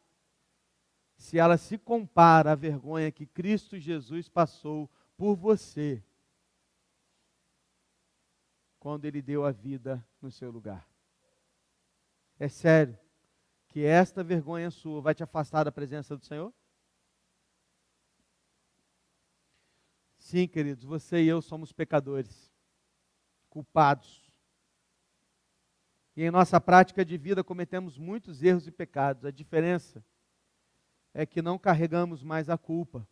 se 1.17 1.37
ela 1.37 1.59
se 1.59 1.77
compara 1.77 2.53
à 2.53 2.55
vergonha 2.55 3.11
que 3.11 3.27
Cristo 3.27 3.77
Jesus 3.77 4.29
passou 4.29 4.89
por 5.17 5.35
você, 5.35 6.01
quando 8.83 9.05
ele 9.05 9.23
deu 9.23 9.45
a 9.45 9.53
vida 9.53 10.05
no 10.21 10.29
seu 10.29 10.51
lugar. 10.51 10.85
É 12.37 12.49
sério 12.49 12.99
que 13.69 13.85
esta 13.85 14.25
vergonha 14.25 14.73
sua 14.73 15.01
vai 15.01 15.15
te 15.15 15.23
afastar 15.23 15.63
da 15.63 15.71
presença 15.71 16.17
do 16.17 16.25
Senhor? 16.27 16.53
Sim, 20.19 20.49
queridos, 20.49 20.83
você 20.83 21.23
e 21.23 21.29
eu 21.29 21.41
somos 21.41 21.73
pecadores, 21.73 22.53
culpados 23.49 24.29
e 26.17 26.25
em 26.25 26.31
nossa 26.33 26.61
prática 26.61 27.05
de 27.05 27.17
vida 27.17 27.45
cometemos 27.45 27.97
muitos 27.97 28.43
erros 28.43 28.67
e 28.67 28.73
pecados. 28.73 29.25
A 29.25 29.31
diferença 29.31 30.05
é 31.15 31.25
que 31.25 31.41
não 31.41 31.57
carregamos 31.57 32.25
mais 32.25 32.51
a 32.51 32.59
culpa, 32.59 33.09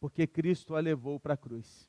porque 0.00 0.26
Cristo 0.26 0.74
a 0.74 0.80
levou 0.80 1.20
para 1.20 1.34
a 1.34 1.36
cruz. 1.36 1.88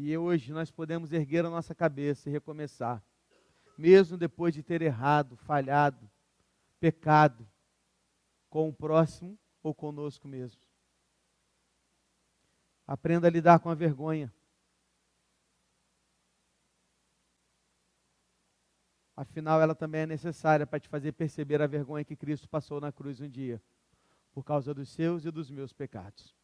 E 0.00 0.16
hoje 0.16 0.52
nós 0.52 0.70
podemos 0.70 1.12
erguer 1.12 1.44
a 1.44 1.50
nossa 1.50 1.74
cabeça 1.74 2.28
e 2.28 2.32
recomeçar, 2.32 3.02
mesmo 3.76 4.16
depois 4.16 4.54
de 4.54 4.62
ter 4.62 4.80
errado, 4.80 5.36
falhado, 5.36 6.08
pecado 6.78 7.44
com 8.48 8.68
o 8.68 8.72
próximo 8.72 9.36
ou 9.60 9.74
conosco 9.74 10.28
mesmo. 10.28 10.62
Aprenda 12.86 13.26
a 13.26 13.30
lidar 13.30 13.58
com 13.58 13.70
a 13.70 13.74
vergonha. 13.74 14.32
Afinal, 19.16 19.60
ela 19.60 19.74
também 19.74 20.02
é 20.02 20.06
necessária 20.06 20.64
para 20.64 20.78
te 20.78 20.88
fazer 20.88 21.10
perceber 21.10 21.60
a 21.60 21.66
vergonha 21.66 22.04
que 22.04 22.14
Cristo 22.14 22.48
passou 22.48 22.80
na 22.80 22.92
cruz 22.92 23.20
um 23.20 23.28
dia, 23.28 23.60
por 24.30 24.44
causa 24.44 24.72
dos 24.72 24.90
seus 24.90 25.24
e 25.24 25.30
dos 25.32 25.50
meus 25.50 25.72
pecados. 25.72 26.37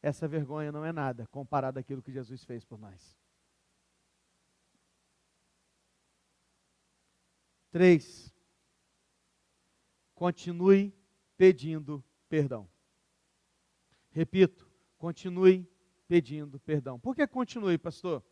Essa 0.00 0.28
vergonha 0.28 0.70
não 0.70 0.84
é 0.84 0.92
nada 0.92 1.26
comparada 1.26 1.80
àquilo 1.80 2.02
que 2.02 2.12
Jesus 2.12 2.44
fez 2.44 2.64
por 2.64 2.78
nós. 2.78 3.16
Três, 7.70 8.32
continue 10.14 10.94
pedindo 11.36 12.02
perdão. 12.28 12.68
Repito, 14.10 14.68
continue 14.96 15.68
pedindo 16.06 16.58
perdão. 16.60 16.98
Por 16.98 17.14
que 17.14 17.26
continue, 17.26 17.76
pastor? 17.76 18.24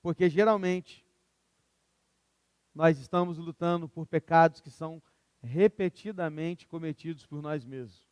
Porque 0.00 0.30
geralmente 0.30 1.04
nós 2.74 2.98
estamos 2.98 3.38
lutando 3.38 3.88
por 3.88 4.06
pecados 4.06 4.60
que 4.60 4.70
são 4.70 5.02
repetidamente 5.42 6.66
cometidos 6.66 7.26
por 7.26 7.42
nós 7.42 7.64
mesmos. 7.64 8.05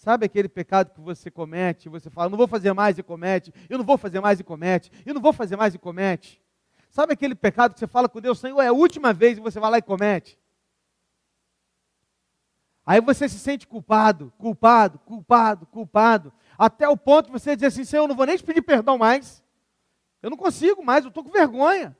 Sabe 0.00 0.24
aquele 0.24 0.48
pecado 0.48 0.94
que 0.94 1.00
você 1.00 1.30
comete, 1.30 1.86
você 1.86 2.08
fala, 2.08 2.30
não 2.30 2.38
vou 2.38 2.48
fazer 2.48 2.72
mais 2.72 2.96
e 2.96 3.02
comete, 3.02 3.52
eu 3.68 3.76
não 3.76 3.84
vou 3.84 3.98
fazer 3.98 4.18
mais 4.18 4.40
e 4.40 4.42
comete, 4.42 4.90
eu 5.04 5.12
não 5.12 5.20
vou 5.20 5.30
fazer 5.30 5.56
mais 5.56 5.74
e 5.74 5.78
comete. 5.78 6.40
Sabe 6.88 7.12
aquele 7.12 7.34
pecado 7.34 7.74
que 7.74 7.80
você 7.80 7.86
fala 7.86 8.08
com 8.08 8.18
Deus, 8.18 8.38
Senhor, 8.38 8.62
é 8.62 8.68
a 8.68 8.72
última 8.72 9.12
vez 9.12 9.36
e 9.36 9.42
você 9.42 9.60
vai 9.60 9.72
lá 9.72 9.76
e 9.76 9.82
comete? 9.82 10.38
Aí 12.86 12.98
você 12.98 13.28
se 13.28 13.38
sente 13.38 13.66
culpado, 13.66 14.32
culpado, 14.38 14.98
culpado, 15.00 15.66
culpado, 15.66 16.32
até 16.56 16.88
o 16.88 16.96
ponto 16.96 17.26
de 17.26 17.32
você 17.32 17.54
dizer 17.54 17.66
assim, 17.66 17.84
Senhor, 17.84 18.04
eu 18.04 18.08
não 18.08 18.16
vou 18.16 18.24
nem 18.24 18.38
te 18.38 18.42
pedir 18.42 18.62
perdão 18.62 18.96
mais. 18.96 19.44
Eu 20.22 20.30
não 20.30 20.36
consigo 20.38 20.82
mais, 20.82 21.04
eu 21.04 21.10
estou 21.10 21.22
com 21.22 21.30
vergonha. 21.30 21.94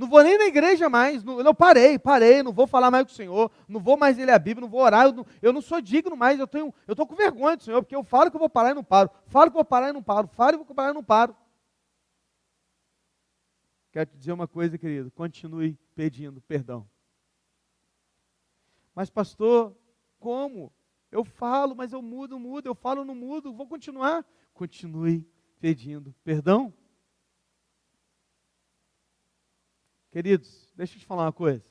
Não 0.00 0.08
vou 0.08 0.22
nem 0.22 0.38
na 0.38 0.46
igreja 0.46 0.88
mais. 0.88 1.22
Não, 1.22 1.42
não, 1.42 1.54
parei, 1.54 1.98
parei, 1.98 2.42
não 2.42 2.54
vou 2.54 2.66
falar 2.66 2.90
mais 2.90 3.04
com 3.04 3.12
o 3.12 3.14
Senhor, 3.14 3.50
não 3.68 3.78
vou 3.78 3.98
mais 3.98 4.16
ler 4.16 4.30
a 4.30 4.38
Bíblia, 4.38 4.62
não 4.62 4.70
vou 4.70 4.80
orar, 4.80 5.04
eu 5.04 5.12
não, 5.12 5.26
eu 5.42 5.52
não 5.52 5.60
sou 5.60 5.78
digno 5.78 6.16
mais, 6.16 6.40
eu 6.40 6.46
tenho, 6.46 6.72
eu 6.88 6.92
estou 6.92 7.06
com 7.06 7.14
vergonha 7.14 7.54
do 7.54 7.62
Senhor, 7.62 7.82
porque 7.82 7.94
eu 7.94 8.02
falo 8.02 8.30
que 8.30 8.36
eu 8.36 8.40
vou 8.40 8.48
parar 8.48 8.70
e 8.70 8.74
não 8.74 8.82
paro, 8.82 9.10
falo 9.26 9.50
que 9.50 9.56
eu 9.56 9.58
vou 9.58 9.64
parar 9.64 9.90
e 9.90 9.92
não 9.92 10.02
paro, 10.02 10.26
falo 10.28 10.52
que 10.52 10.62
eu 10.62 10.64
vou 10.64 10.74
parar 10.74 10.92
e 10.92 10.94
não 10.94 11.04
paro. 11.04 11.36
Quero 13.92 14.08
te 14.08 14.16
dizer 14.16 14.32
uma 14.32 14.48
coisa, 14.48 14.78
querido, 14.78 15.10
continue 15.10 15.78
pedindo 15.94 16.40
perdão. 16.40 16.88
Mas, 18.94 19.10
pastor, 19.10 19.76
como? 20.18 20.72
Eu 21.12 21.26
falo, 21.26 21.76
mas 21.76 21.92
eu 21.92 22.00
mudo, 22.00 22.40
mudo, 22.40 22.66
eu 22.66 22.74
falo, 22.74 23.04
não 23.04 23.14
mudo, 23.14 23.52
vou 23.52 23.66
continuar. 23.66 24.24
Continue 24.54 25.28
pedindo 25.60 26.14
perdão. 26.24 26.72
Queridos, 30.10 30.72
deixa 30.76 30.96
eu 30.96 31.00
te 31.00 31.06
falar 31.06 31.24
uma 31.24 31.32
coisa. 31.32 31.64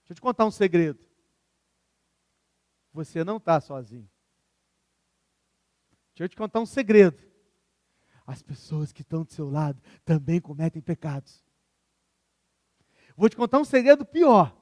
Deixa 0.00 0.12
eu 0.12 0.14
te 0.14 0.20
contar 0.20 0.44
um 0.44 0.50
segredo. 0.50 1.04
Você 2.92 3.24
não 3.24 3.38
está 3.38 3.60
sozinho. 3.60 4.08
Deixa 6.14 6.24
eu 6.24 6.28
te 6.28 6.36
contar 6.36 6.60
um 6.60 6.66
segredo. 6.66 7.22
As 8.26 8.42
pessoas 8.42 8.92
que 8.92 9.02
estão 9.02 9.24
do 9.24 9.32
seu 9.32 9.50
lado 9.50 9.82
também 10.04 10.40
cometem 10.40 10.80
pecados. 10.80 11.44
Vou 13.16 13.28
te 13.28 13.36
contar 13.36 13.58
um 13.58 13.64
segredo 13.64 14.04
pior. 14.04 14.56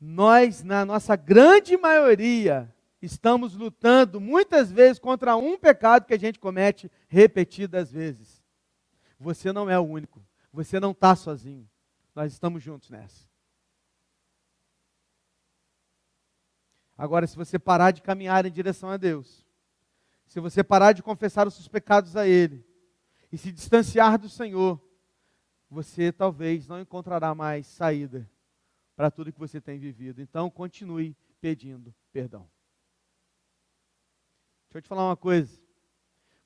Nós, 0.00 0.62
na 0.62 0.84
nossa 0.84 1.16
grande 1.16 1.76
maioria, 1.76 2.74
estamos 3.00 3.54
lutando 3.54 4.20
muitas 4.20 4.70
vezes 4.70 4.98
contra 4.98 5.36
um 5.36 5.58
pecado 5.58 6.06
que 6.06 6.14
a 6.14 6.18
gente 6.18 6.38
comete 6.38 6.90
repetidas 7.08 7.92
vezes. 7.92 8.33
Você 9.18 9.52
não 9.52 9.68
é 9.68 9.78
o 9.78 9.82
único. 9.82 10.24
Você 10.52 10.78
não 10.78 10.92
está 10.92 11.14
sozinho. 11.16 11.68
Nós 12.14 12.32
estamos 12.32 12.62
juntos 12.62 12.90
nessa. 12.90 13.28
Agora, 16.96 17.26
se 17.26 17.36
você 17.36 17.58
parar 17.58 17.90
de 17.90 18.02
caminhar 18.02 18.46
em 18.46 18.52
direção 18.52 18.88
a 18.88 18.96
Deus, 18.96 19.44
se 20.26 20.38
você 20.38 20.62
parar 20.62 20.92
de 20.92 21.02
confessar 21.02 21.46
os 21.46 21.54
seus 21.54 21.66
pecados 21.66 22.16
a 22.16 22.26
Ele 22.26 22.64
e 23.32 23.36
se 23.36 23.50
distanciar 23.50 24.16
do 24.16 24.28
Senhor, 24.28 24.80
você 25.68 26.12
talvez 26.12 26.68
não 26.68 26.80
encontrará 26.80 27.34
mais 27.34 27.66
saída 27.66 28.30
para 28.94 29.10
tudo 29.10 29.32
que 29.32 29.38
você 29.38 29.60
tem 29.60 29.78
vivido. 29.78 30.22
Então, 30.22 30.48
continue 30.48 31.16
pedindo 31.40 31.92
perdão. 32.12 32.48
Deixa 34.68 34.78
eu 34.78 34.82
te 34.82 34.88
falar 34.88 35.08
uma 35.08 35.16
coisa. 35.16 35.63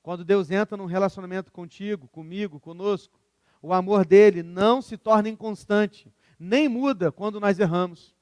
Quando 0.09 0.25
Deus 0.25 0.51
entra 0.51 0.75
num 0.75 0.87
relacionamento 0.87 1.53
contigo, 1.53 2.09
comigo, 2.09 2.59
conosco, 2.59 3.21
o 3.61 3.75
amor 3.75 4.07
dele 4.07 4.43
não 4.43 4.81
se 4.81 4.97
torna 4.97 5.29
inconstante, 5.29 6.11
nem 6.39 6.67
muda 6.67 7.13
quando 7.13 7.39
nós 7.39 7.59
erramos. 7.59 8.17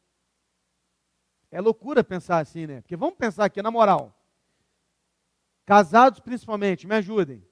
É 1.48 1.60
loucura 1.60 2.02
pensar 2.02 2.38
assim, 2.38 2.66
né? 2.66 2.80
Porque 2.80 2.96
vamos 2.96 3.14
pensar 3.14 3.44
aqui, 3.44 3.62
na 3.62 3.70
moral. 3.70 4.12
Casados 5.64 6.18
principalmente, 6.18 6.88
me 6.88 6.96
ajudem. 6.96 7.46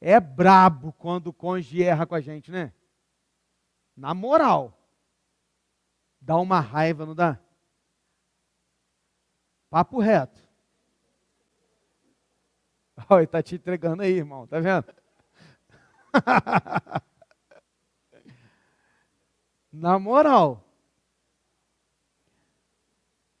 É 0.00 0.20
brabo 0.20 0.92
quando 0.92 1.26
o 1.26 1.32
cônjuge 1.32 1.82
erra 1.82 2.06
com 2.06 2.14
a 2.14 2.20
gente, 2.20 2.52
né? 2.52 2.72
Na 3.96 4.14
moral. 4.14 4.80
Dá 6.20 6.36
uma 6.36 6.60
raiva, 6.60 7.04
não 7.04 7.14
dá? 7.16 7.40
Papo 9.68 9.98
reto. 9.98 10.41
Olha, 13.08 13.24
está 13.24 13.42
te 13.42 13.56
entregando 13.56 14.02
aí, 14.02 14.12
irmão, 14.12 14.46
tá 14.46 14.60
vendo? 14.60 14.84
Na 19.72 19.98
moral. 19.98 20.68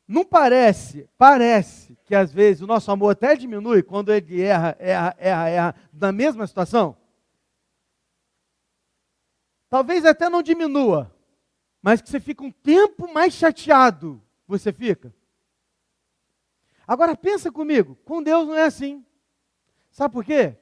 Não 0.08 0.24
parece, 0.24 1.08
parece 1.16 1.96
que 2.04 2.14
às 2.14 2.32
vezes 2.32 2.62
o 2.62 2.66
nosso 2.66 2.90
amor 2.90 3.10
até 3.10 3.36
diminui 3.36 3.82
quando 3.82 4.12
ele 4.12 4.42
erra, 4.42 4.76
erra, 4.78 5.14
erra, 5.18 5.48
erra 5.48 5.74
na 5.92 6.12
mesma 6.12 6.46
situação? 6.46 6.96
Talvez 9.70 10.04
até 10.04 10.28
não 10.28 10.42
diminua, 10.42 11.14
mas 11.80 12.02
que 12.02 12.10
você 12.10 12.20
fica 12.20 12.44
um 12.44 12.50
tempo 12.50 13.10
mais 13.12 13.32
chateado, 13.32 14.22
você 14.46 14.70
fica. 14.70 15.14
Agora 16.86 17.16
pensa 17.16 17.50
comigo, 17.50 17.96
com 18.04 18.22
Deus 18.22 18.46
não 18.46 18.54
é 18.54 18.64
assim. 18.64 19.02
Sabe 19.92 20.12
por 20.12 20.24
quê? 20.24 20.56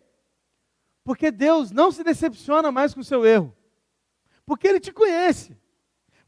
Porque 1.05 1.31
Deus 1.31 1.71
não 1.71 1.91
se 1.91 2.05
decepciona 2.05 2.71
mais 2.71 2.93
com 2.93 3.01
o 3.01 3.05
seu 3.05 3.25
erro. 3.25 3.57
Porque 4.45 4.69
Ele 4.69 4.81
te 4.81 4.93
conhece. 4.93 5.57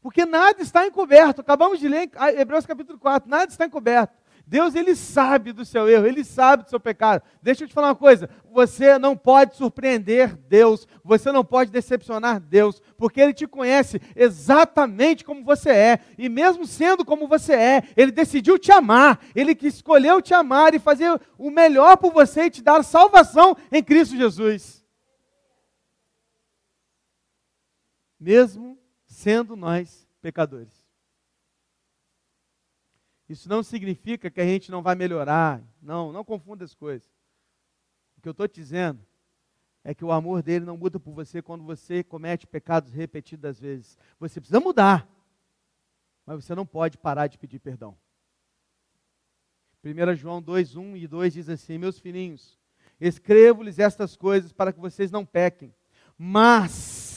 Porque 0.01 0.25
nada 0.25 0.61
está 0.61 0.87
encoberto. 0.87 1.41
Acabamos 1.41 1.79
de 1.79 1.87
ler 1.87 2.09
Hebreus 2.37 2.65
capítulo 2.65 2.97
4, 2.97 3.29
nada 3.29 3.51
está 3.51 3.65
encoberto. 3.65 4.17
Deus, 4.45 4.75
ele 4.75 4.93
sabe 4.93 5.53
do 5.53 5.63
seu 5.63 5.87
erro, 5.87 6.05
ele 6.05 6.23
sabe 6.23 6.63
do 6.63 6.69
seu 6.69 6.79
pecado. 6.79 7.23
Deixa 7.41 7.63
eu 7.63 7.67
te 7.67 7.73
falar 7.73 7.87
uma 7.87 7.95
coisa: 7.95 8.29
você 8.51 8.97
não 8.99 9.15
pode 9.15 9.55
surpreender 9.55 10.35
Deus, 10.35 10.85
você 11.03 11.31
não 11.31 11.45
pode 11.45 11.71
decepcionar 11.71 12.41
Deus, 12.41 12.81
porque 12.97 13.21
ele 13.21 13.33
te 13.33 13.47
conhece 13.47 14.01
exatamente 14.15 15.23
como 15.23 15.43
você 15.43 15.69
é, 15.69 15.99
e 16.17 16.27
mesmo 16.27 16.67
sendo 16.67 17.05
como 17.05 17.27
você 17.27 17.53
é, 17.53 17.83
ele 17.95 18.11
decidiu 18.11 18.59
te 18.59 18.71
amar, 18.71 19.19
ele 19.33 19.55
que 19.55 19.67
escolheu 19.67 20.21
te 20.21 20.33
amar 20.33 20.73
e 20.73 20.79
fazer 20.79 21.19
o 21.37 21.49
melhor 21.49 21.95
por 21.95 22.11
você 22.11 22.43
e 22.43 22.51
te 22.51 22.61
dar 22.61 22.83
salvação 22.83 23.55
em 23.71 23.81
Cristo 23.81 24.17
Jesus. 24.17 24.83
Mesmo 28.19 28.77
sendo 29.05 29.55
nós 29.55 30.05
pecadores. 30.21 30.82
Isso 33.33 33.49
não 33.49 33.63
significa 33.63 34.29
que 34.29 34.39
a 34.39 34.45
gente 34.45 34.69
não 34.69 34.83
vai 34.83 34.93
melhorar. 34.93 35.59
Não, 35.81 36.11
não 36.11 36.23
confunda 36.23 36.63
as 36.63 36.75
coisas. 36.75 37.09
O 38.15 38.21
que 38.21 38.27
eu 38.27 38.31
estou 38.31 38.47
dizendo 38.47 39.03
é 39.83 39.91
que 39.95 40.05
o 40.05 40.11
amor 40.11 40.43
dele 40.43 40.63
não 40.65 40.77
muda 40.77 40.99
por 40.99 41.15
você 41.15 41.41
quando 41.41 41.63
você 41.63 42.03
comete 42.03 42.45
pecados 42.45 42.93
repetidas 42.93 43.59
vezes. 43.59 43.97
Você 44.19 44.39
precisa 44.39 44.59
mudar, 44.59 45.09
mas 46.27 46.45
você 46.45 46.53
não 46.53 46.63
pode 46.63 46.95
parar 46.95 47.25
de 47.25 47.39
pedir 47.39 47.57
perdão. 47.57 47.97
1 49.83 50.15
João 50.15 50.39
2, 50.39 50.75
1 50.75 50.95
e 50.97 51.07
2 51.07 51.33
diz 51.33 51.49
assim: 51.49 51.79
Meus 51.79 51.97
filhinhos, 51.97 52.59
escrevo-lhes 53.01 53.79
estas 53.79 54.15
coisas 54.15 54.53
para 54.53 54.71
que 54.71 54.79
vocês 54.79 55.09
não 55.09 55.25
pequem. 55.25 55.73
Mas 56.15 57.12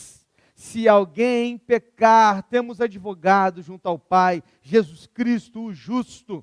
se 0.57 0.89
alguém 0.89 1.59
pecar, 1.59 2.43
temos 2.45 2.81
advogado 2.81 3.61
junto 3.61 3.87
ao 3.87 3.99
Pai, 3.99 4.43
Jesus 4.63 5.07
Cristo, 5.07 5.61
o 5.61 5.75
justo. 5.75 6.43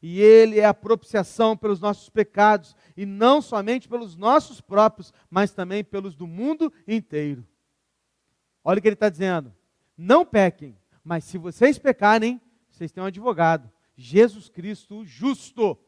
E 0.00 0.22
Ele 0.22 0.58
é 0.58 0.64
a 0.64 0.72
propiciação 0.72 1.54
pelos 1.54 1.80
nossos 1.80 2.08
pecados, 2.08 2.74
e 2.96 3.04
não 3.04 3.42
somente 3.42 3.86
pelos 3.86 4.16
nossos 4.16 4.62
próprios, 4.62 5.12
mas 5.28 5.52
também 5.52 5.84
pelos 5.84 6.16
do 6.16 6.26
mundo 6.26 6.72
inteiro. 6.88 7.46
Olha 8.64 8.78
o 8.78 8.82
que 8.82 8.88
ele 8.88 8.94
está 8.94 9.10
dizendo: 9.10 9.54
não 9.98 10.24
pequem, 10.24 10.74
mas 11.04 11.24
se 11.24 11.36
vocês 11.36 11.78
pecarem, 11.78 12.40
vocês 12.70 12.90
têm 12.90 13.02
um 13.02 13.06
advogado, 13.06 13.70
Jesus 13.94 14.48
Cristo, 14.48 15.00
o 15.00 15.04
justo, 15.04 15.78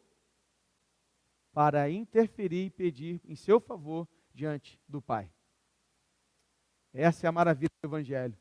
para 1.50 1.90
interferir 1.90 2.66
e 2.66 2.70
pedir 2.70 3.22
em 3.24 3.34
seu 3.34 3.58
favor 3.58 4.06
diante 4.34 4.78
do 4.86 5.00
Pai. 5.00 5.30
Essa 6.92 7.26
é 7.26 7.28
a 7.28 7.32
maravilha 7.32 7.70
do 7.82 7.86
Evangelho. 7.86 8.36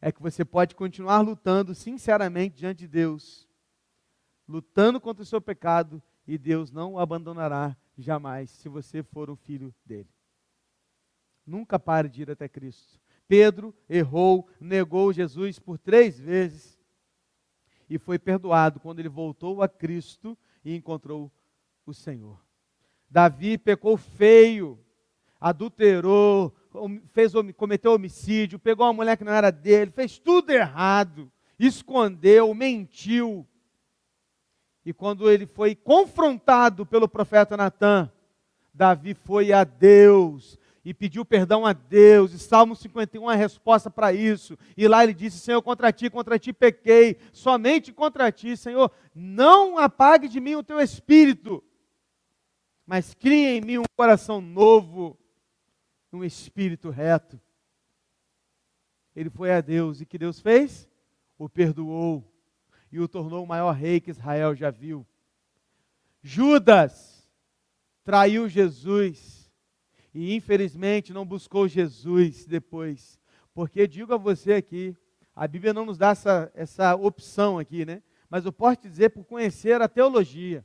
É 0.00 0.10
que 0.10 0.20
você 0.20 0.44
pode 0.44 0.74
continuar 0.74 1.20
lutando 1.20 1.74
sinceramente 1.74 2.56
diante 2.56 2.80
de 2.80 2.88
Deus, 2.88 3.48
lutando 4.48 5.00
contra 5.00 5.22
o 5.22 5.26
seu 5.26 5.40
pecado, 5.40 6.02
e 6.26 6.36
Deus 6.36 6.70
não 6.70 6.94
o 6.94 6.98
abandonará 6.98 7.76
jamais 7.96 8.50
se 8.50 8.68
você 8.68 9.02
for 9.02 9.30
um 9.30 9.36
filho 9.36 9.74
dele. 9.84 10.08
Nunca 11.46 11.78
pare 11.78 12.08
de 12.08 12.22
ir 12.22 12.30
até 12.30 12.48
Cristo. 12.48 13.00
Pedro 13.28 13.74
errou, 13.88 14.48
negou 14.60 15.12
Jesus 15.12 15.58
por 15.58 15.78
três 15.78 16.18
vezes 16.18 16.78
e 17.88 17.98
foi 17.98 18.18
perdoado 18.18 18.80
quando 18.80 19.00
ele 19.00 19.08
voltou 19.08 19.62
a 19.62 19.68
Cristo 19.68 20.36
e 20.64 20.74
encontrou 20.74 21.30
o 21.84 21.92
Senhor. 21.92 22.40
Davi 23.10 23.58
pecou 23.58 23.96
feio, 23.96 24.78
adulterou, 25.40 26.54
fez, 27.12 27.32
cometeu 27.56 27.92
homicídio, 27.92 28.58
pegou 28.58 28.86
uma 28.86 28.92
mulher 28.92 29.16
que 29.16 29.24
não 29.24 29.32
era 29.32 29.50
dele, 29.50 29.90
fez 29.90 30.18
tudo 30.18 30.50
errado, 30.50 31.30
escondeu, 31.58 32.54
mentiu. 32.54 33.46
E 34.84 34.92
quando 34.92 35.30
ele 35.30 35.46
foi 35.46 35.74
confrontado 35.74 36.84
pelo 36.84 37.08
profeta 37.08 37.56
Natan, 37.56 38.10
Davi 38.74 39.14
foi 39.14 39.52
a 39.52 39.64
Deus 39.64 40.58
e 40.84 40.92
pediu 40.92 41.24
perdão 41.24 41.64
a 41.64 41.72
Deus. 41.72 42.32
E 42.32 42.38
Salmo 42.38 42.74
51 42.74 43.30
é 43.30 43.34
a 43.34 43.36
resposta 43.36 43.90
para 43.90 44.12
isso. 44.12 44.58
E 44.76 44.88
lá 44.88 45.04
ele 45.04 45.14
disse: 45.14 45.38
Senhor, 45.38 45.62
contra 45.62 45.92
ti, 45.92 46.10
contra 46.10 46.38
ti 46.38 46.52
pequei, 46.52 47.16
somente 47.32 47.92
contra 47.92 48.32
ti, 48.32 48.56
Senhor, 48.56 48.90
não 49.14 49.78
apague 49.78 50.28
de 50.28 50.40
mim 50.40 50.56
o 50.56 50.64
teu 50.64 50.80
espírito, 50.80 51.62
mas 52.86 53.14
crie 53.14 53.58
em 53.58 53.60
mim 53.60 53.78
um 53.78 53.84
coração 53.96 54.40
novo 54.40 55.16
um 56.12 56.24
espírito 56.24 56.90
reto. 56.90 57.40
Ele 59.14 59.30
foi 59.30 59.52
a 59.52 59.60
Deus 59.60 60.00
e 60.00 60.06
que 60.06 60.18
Deus 60.18 60.40
fez? 60.40 60.88
O 61.38 61.48
perdoou 61.48 62.30
e 62.90 63.00
o 63.00 63.08
tornou 63.08 63.44
o 63.44 63.46
maior 63.46 63.72
rei 63.72 64.00
que 64.00 64.10
Israel 64.10 64.54
já 64.54 64.70
viu. 64.70 65.06
Judas 66.22 67.28
traiu 68.04 68.48
Jesus 68.48 69.50
e 70.14 70.34
infelizmente 70.34 71.12
não 71.12 71.24
buscou 71.24 71.66
Jesus 71.66 72.46
depois. 72.46 73.18
Porque 73.54 73.86
digo 73.86 74.14
a 74.14 74.18
você 74.18 74.54
aqui, 74.54 74.96
a 75.34 75.46
Bíblia 75.48 75.72
não 75.72 75.86
nos 75.86 75.98
dá 75.98 76.10
essa, 76.10 76.50
essa 76.54 76.94
opção 76.94 77.58
aqui, 77.58 77.84
né? 77.84 78.02
Mas 78.28 78.44
eu 78.44 78.52
posso 78.52 78.82
te 78.82 78.88
dizer 78.88 79.10
por 79.10 79.24
conhecer 79.24 79.80
a 79.80 79.88
teologia. 79.88 80.64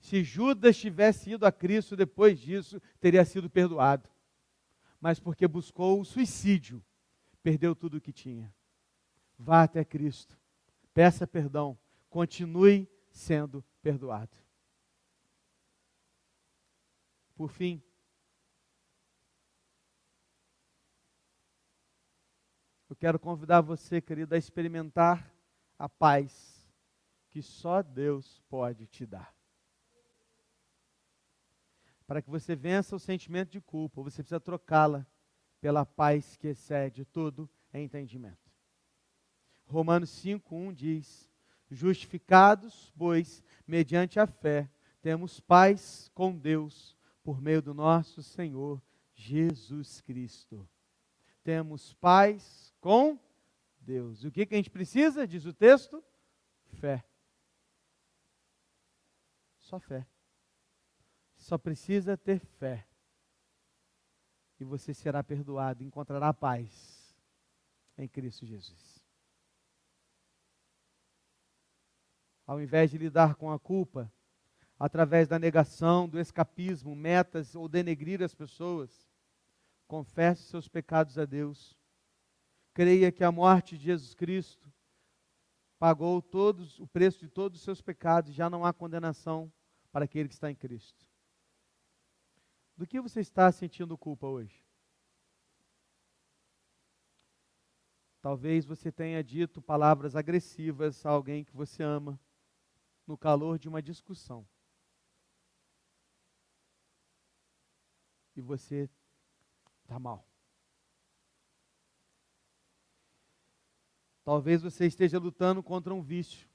Se 0.00 0.22
Judas 0.22 0.76
tivesse 0.76 1.32
ido 1.32 1.46
a 1.46 1.52
Cristo 1.52 1.96
depois 1.96 2.38
disso, 2.38 2.80
teria 3.00 3.24
sido 3.24 3.50
perdoado. 3.50 4.08
Mas 5.00 5.20
porque 5.20 5.46
buscou 5.46 6.00
o 6.00 6.04
suicídio, 6.04 6.84
perdeu 7.42 7.74
tudo 7.74 7.98
o 7.98 8.00
que 8.00 8.12
tinha. 8.12 8.54
Vá 9.38 9.62
até 9.62 9.84
Cristo, 9.84 10.38
peça 10.94 11.26
perdão, 11.26 11.78
continue 12.08 12.88
sendo 13.10 13.64
perdoado. 13.82 14.36
Por 17.34 17.50
fim, 17.50 17.82
eu 22.88 22.96
quero 22.96 23.18
convidar 23.18 23.60
você, 23.60 24.00
querido, 24.00 24.34
a 24.34 24.38
experimentar 24.38 25.30
a 25.78 25.86
paz 25.86 26.66
que 27.28 27.42
só 27.42 27.82
Deus 27.82 28.42
pode 28.48 28.86
te 28.86 29.04
dar. 29.04 29.35
Para 32.06 32.22
que 32.22 32.30
você 32.30 32.54
vença 32.54 32.94
o 32.94 33.00
sentimento 33.00 33.50
de 33.50 33.60
culpa, 33.60 34.02
você 34.02 34.22
precisa 34.22 34.40
trocá-la 34.40 35.06
pela 35.60 35.84
paz 35.84 36.36
que 36.36 36.48
excede 36.48 37.04
todo 37.04 37.50
entendimento. 37.72 38.50
Romanos 39.66 40.10
5:1 40.10 40.72
diz: 40.72 41.30
Justificados, 41.68 42.92
pois, 42.96 43.42
mediante 43.66 44.20
a 44.20 44.26
fé, 44.26 44.70
temos 45.02 45.40
paz 45.40 46.10
com 46.14 46.36
Deus 46.36 46.96
por 47.22 47.40
meio 47.40 47.60
do 47.60 47.74
nosso 47.74 48.22
Senhor 48.22 48.80
Jesus 49.14 50.00
Cristo. 50.00 50.68
Temos 51.42 51.92
paz 51.94 52.72
com 52.80 53.18
Deus. 53.80 54.24
O 54.24 54.30
que, 54.30 54.46
que 54.46 54.54
a 54.54 54.56
gente 54.56 54.70
precisa, 54.70 55.26
diz 55.26 55.44
o 55.44 55.52
texto? 55.52 56.02
Fé. 56.74 57.04
Só 59.58 59.80
fé. 59.80 60.06
Só 61.46 61.56
precisa 61.56 62.16
ter 62.16 62.40
fé. 62.40 62.84
E 64.58 64.64
você 64.64 64.92
será 64.92 65.22
perdoado, 65.22 65.84
encontrará 65.84 66.34
paz 66.34 67.16
em 67.96 68.08
Cristo 68.08 68.44
Jesus. 68.44 69.00
Ao 72.44 72.60
invés 72.60 72.90
de 72.90 72.98
lidar 72.98 73.36
com 73.36 73.52
a 73.52 73.60
culpa, 73.60 74.12
através 74.76 75.28
da 75.28 75.38
negação, 75.38 76.08
do 76.08 76.18
escapismo, 76.18 76.96
metas 76.96 77.54
ou 77.54 77.68
denegrir 77.68 78.24
as 78.24 78.34
pessoas. 78.34 79.08
Confesse 79.86 80.48
seus 80.48 80.66
pecados 80.66 81.16
a 81.16 81.24
Deus. 81.24 81.78
Creia 82.74 83.12
que 83.12 83.22
a 83.22 83.30
morte 83.30 83.78
de 83.78 83.84
Jesus 83.84 84.14
Cristo 84.16 84.68
pagou 85.78 86.20
todos 86.20 86.80
o 86.80 86.88
preço 86.88 87.20
de 87.20 87.28
todos 87.28 87.60
os 87.60 87.64
seus 87.64 87.80
pecados, 87.80 88.34
já 88.34 88.50
não 88.50 88.66
há 88.66 88.72
condenação 88.72 89.52
para 89.92 90.06
aquele 90.06 90.28
que 90.28 90.34
está 90.34 90.50
em 90.50 90.56
Cristo. 90.56 91.06
Do 92.76 92.86
que 92.86 93.00
você 93.00 93.20
está 93.20 93.50
sentindo 93.50 93.96
culpa 93.96 94.26
hoje? 94.26 94.64
Talvez 98.20 98.64
você 98.64 98.90
tenha 98.92 99.22
dito 99.22 99.62
palavras 99.62 100.16
agressivas 100.16 101.06
a 101.06 101.10
alguém 101.10 101.44
que 101.44 101.56
você 101.56 101.82
ama 101.82 102.20
no 103.06 103.16
calor 103.16 103.58
de 103.58 103.68
uma 103.68 103.80
discussão. 103.80 104.46
e 108.36 108.42
você 108.42 108.88
está 109.82 109.98
mal. 109.98 110.28
Talvez 114.22 114.62
você 114.62 114.86
esteja 114.86 115.18
lutando 115.18 115.62
contra 115.62 115.94
um 115.94 116.02
vício, 116.02 116.48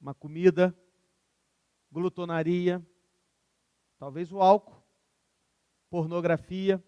uma 0.00 0.14
comida, 0.14 0.74
glutonaria, 1.90 2.84
talvez 3.98 4.32
o 4.32 4.40
álcool, 4.40 4.82
pornografia. 5.88 6.82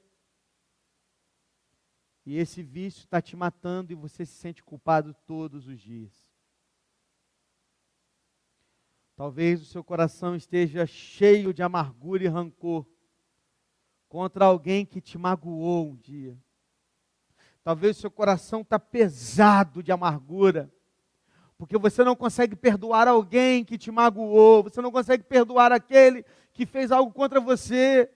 E 2.24 2.36
esse 2.36 2.62
vício 2.62 3.00
está 3.00 3.22
te 3.22 3.34
matando 3.34 3.92
e 3.92 3.96
você 3.96 4.26
se 4.26 4.34
sente 4.34 4.62
culpado 4.62 5.14
todos 5.26 5.66
os 5.66 5.80
dias. 5.80 6.12
Talvez 9.16 9.62
o 9.62 9.64
seu 9.64 9.82
coração 9.82 10.36
esteja 10.36 10.86
cheio 10.86 11.52
de 11.52 11.62
amargura 11.62 12.22
e 12.22 12.28
rancor 12.28 12.86
contra 14.08 14.44
alguém 14.44 14.86
que 14.86 15.00
te 15.00 15.18
magoou 15.18 15.90
um 15.90 15.96
dia. 15.96 16.38
Talvez 17.64 17.96
seu 17.96 18.10
coração 18.10 18.60
está 18.60 18.78
pesado 18.78 19.82
de 19.82 19.90
amargura, 19.90 20.72
porque 21.58 21.76
você 21.76 22.04
não 22.04 22.14
consegue 22.14 22.54
perdoar 22.54 23.08
alguém 23.08 23.64
que 23.64 23.76
te 23.76 23.90
magoou, 23.90 24.62
você 24.62 24.80
não 24.80 24.92
consegue 24.92 25.24
perdoar 25.24 25.72
aquele 25.72 26.24
que 26.58 26.66
fez 26.66 26.90
algo 26.90 27.12
contra 27.12 27.40
você. 27.40 28.12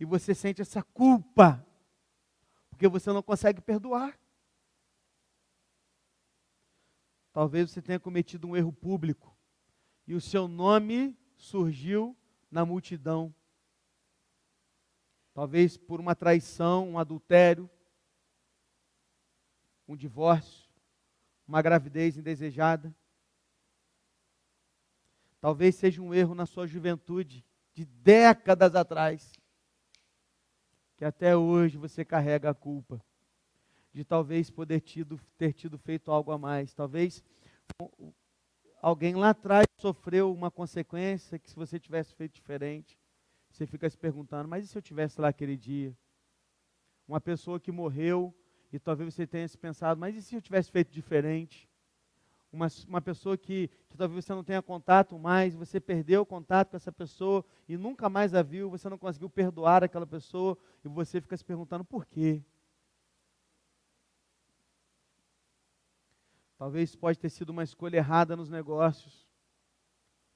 E 0.00 0.04
você 0.04 0.34
sente 0.34 0.60
essa 0.60 0.82
culpa, 0.82 1.64
porque 2.68 2.88
você 2.88 3.12
não 3.12 3.22
consegue 3.22 3.60
perdoar. 3.60 4.18
Talvez 7.32 7.70
você 7.70 7.80
tenha 7.80 8.00
cometido 8.00 8.48
um 8.48 8.56
erro 8.56 8.72
público 8.72 9.38
e 10.04 10.14
o 10.14 10.20
seu 10.20 10.48
nome 10.48 11.16
surgiu 11.36 12.16
na 12.50 12.66
multidão. 12.66 13.32
Talvez 15.32 15.76
por 15.76 16.00
uma 16.00 16.16
traição, 16.16 16.88
um 16.88 16.98
adultério, 16.98 17.70
um 19.86 19.94
divórcio, 19.94 20.68
uma 21.46 21.62
gravidez 21.62 22.16
indesejada. 22.16 22.92
Talvez 25.40 25.76
seja 25.76 26.02
um 26.02 26.12
erro 26.12 26.34
na 26.34 26.46
sua 26.46 26.66
juventude, 26.66 27.44
de 27.74 27.84
décadas 27.84 28.74
atrás, 28.74 29.32
que 30.96 31.04
até 31.04 31.36
hoje 31.36 31.76
você 31.76 32.04
carrega 32.04 32.50
a 32.50 32.54
culpa 32.54 33.00
de 33.92 34.04
talvez 34.04 34.50
poder 34.50 34.80
tido, 34.80 35.20
ter 35.36 35.52
tido 35.52 35.78
feito 35.78 36.10
algo 36.10 36.32
a 36.32 36.38
mais. 36.38 36.74
Talvez 36.74 37.24
alguém 38.82 39.14
lá 39.14 39.30
atrás 39.30 39.66
sofreu 39.80 40.32
uma 40.32 40.50
consequência 40.50 41.38
que 41.38 41.48
se 41.48 41.56
você 41.56 41.78
tivesse 41.78 42.14
feito 42.14 42.34
diferente, 42.34 42.98
você 43.50 43.66
fica 43.66 43.88
se 43.88 43.96
perguntando, 43.96 44.48
mas 44.48 44.64
e 44.64 44.68
se 44.68 44.76
eu 44.76 44.82
tivesse 44.82 45.20
lá 45.20 45.28
aquele 45.28 45.56
dia? 45.56 45.96
Uma 47.06 47.20
pessoa 47.20 47.58
que 47.58 47.72
morreu 47.72 48.34
e 48.72 48.78
talvez 48.78 49.14
você 49.14 49.26
tenha 49.26 49.48
se 49.48 49.56
pensado, 49.56 49.98
mas 49.98 50.16
e 50.16 50.22
se 50.22 50.34
eu 50.34 50.42
tivesse 50.42 50.70
feito 50.70 50.92
diferente? 50.92 51.68
Uma, 52.50 52.66
uma 52.86 53.00
pessoa 53.00 53.36
que, 53.36 53.68
que 53.88 53.96
talvez 53.96 54.24
você 54.24 54.32
não 54.32 54.42
tenha 54.42 54.62
contato 54.62 55.18
mais, 55.18 55.54
você 55.54 55.78
perdeu 55.78 56.22
o 56.22 56.26
contato 56.26 56.70
com 56.70 56.76
essa 56.76 56.90
pessoa 56.90 57.44
e 57.68 57.76
nunca 57.76 58.08
mais 58.08 58.34
a 58.34 58.42
viu, 58.42 58.70
você 58.70 58.88
não 58.88 58.96
conseguiu 58.96 59.28
perdoar 59.28 59.84
aquela 59.84 60.06
pessoa 60.06 60.56
e 60.82 60.88
você 60.88 61.20
fica 61.20 61.36
se 61.36 61.44
perguntando 61.44 61.84
por 61.84 62.06
quê? 62.06 62.42
Talvez 66.56 66.96
pode 66.96 67.18
ter 67.18 67.28
sido 67.28 67.50
uma 67.50 67.62
escolha 67.62 67.98
errada 67.98 68.34
nos 68.34 68.48
negócios, 68.48 69.27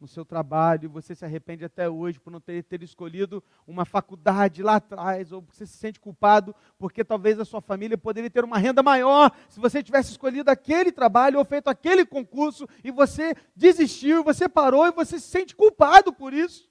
no 0.02 0.08
seu 0.08 0.24
trabalho, 0.24 0.90
você 0.90 1.14
se 1.14 1.24
arrepende 1.24 1.64
até 1.64 1.88
hoje 1.88 2.18
por 2.18 2.32
não 2.32 2.40
ter, 2.40 2.64
ter 2.64 2.82
escolhido 2.82 3.42
uma 3.64 3.84
faculdade 3.84 4.60
lá 4.60 4.74
atrás, 4.74 5.30
ou 5.30 5.40
você 5.40 5.64
se 5.64 5.76
sente 5.76 6.00
culpado 6.00 6.52
porque 6.76 7.04
talvez 7.04 7.38
a 7.38 7.44
sua 7.44 7.60
família 7.60 7.96
poderia 7.96 8.28
ter 8.28 8.42
uma 8.42 8.58
renda 8.58 8.82
maior 8.82 9.30
se 9.48 9.60
você 9.60 9.80
tivesse 9.80 10.10
escolhido 10.10 10.50
aquele 10.50 10.90
trabalho 10.90 11.38
ou 11.38 11.44
feito 11.44 11.68
aquele 11.68 12.04
concurso 12.04 12.68
e 12.82 12.90
você 12.90 13.32
desistiu, 13.54 14.24
você 14.24 14.48
parou 14.48 14.84
e 14.86 14.90
você 14.90 15.20
se 15.20 15.28
sente 15.28 15.54
culpado 15.54 16.12
por 16.12 16.34
isso. 16.34 16.68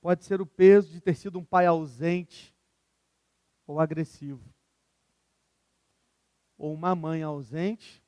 Pode 0.00 0.24
ser 0.24 0.40
o 0.40 0.46
peso 0.46 0.92
de 0.92 1.00
ter 1.00 1.16
sido 1.16 1.40
um 1.40 1.44
pai 1.44 1.66
ausente 1.66 2.54
ou 3.66 3.80
agressivo 3.80 4.52
ou 6.56 6.72
uma 6.72 6.94
mãe 6.94 7.24
ausente, 7.24 8.01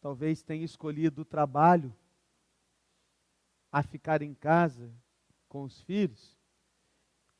talvez 0.00 0.42
tenha 0.42 0.64
escolhido 0.64 1.22
o 1.22 1.24
trabalho 1.24 1.94
a 3.70 3.82
ficar 3.82 4.22
em 4.22 4.34
casa 4.34 4.92
com 5.48 5.62
os 5.62 5.80
filhos. 5.82 6.38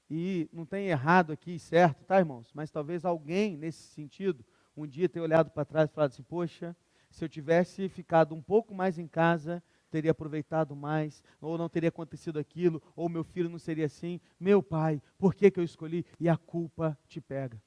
E 0.08 0.48
não 0.52 0.66
tem 0.66 0.88
errado 0.88 1.32
aqui, 1.32 1.58
certo, 1.58 2.04
tá, 2.04 2.18
irmãos? 2.18 2.50
Mas 2.52 2.70
talvez 2.70 3.04
alguém 3.04 3.56
nesse 3.56 3.82
sentido 3.94 4.44
um 4.76 4.86
dia 4.86 5.08
tenha 5.08 5.22
olhado 5.22 5.50
para 5.50 5.64
trás 5.64 5.88
e 5.88 5.92
falado 5.92 6.10
assim: 6.10 6.22
Poxa, 6.22 6.76
se 7.10 7.24
eu 7.24 7.28
tivesse 7.28 7.88
ficado 7.88 8.34
um 8.34 8.42
pouco 8.42 8.74
mais 8.74 8.98
em 8.98 9.06
casa, 9.06 9.62
teria 9.90 10.10
aproveitado 10.10 10.74
mais, 10.74 11.22
ou 11.40 11.58
não 11.58 11.68
teria 11.68 11.88
acontecido 11.88 12.38
aquilo, 12.38 12.82
ou 12.94 13.08
meu 13.08 13.24
filho 13.24 13.48
não 13.48 13.58
seria 13.58 13.86
assim. 13.86 14.20
Meu 14.38 14.62
pai, 14.62 15.02
por 15.18 15.34
que, 15.34 15.50
que 15.50 15.60
eu 15.60 15.64
escolhi? 15.64 16.04
E 16.18 16.28
a 16.28 16.36
culpa 16.36 16.98
te 17.06 17.20
pega. 17.20 17.60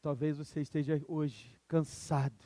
Talvez 0.00 0.38
você 0.38 0.60
esteja 0.60 1.02
hoje 1.06 1.58
cansado 1.68 2.44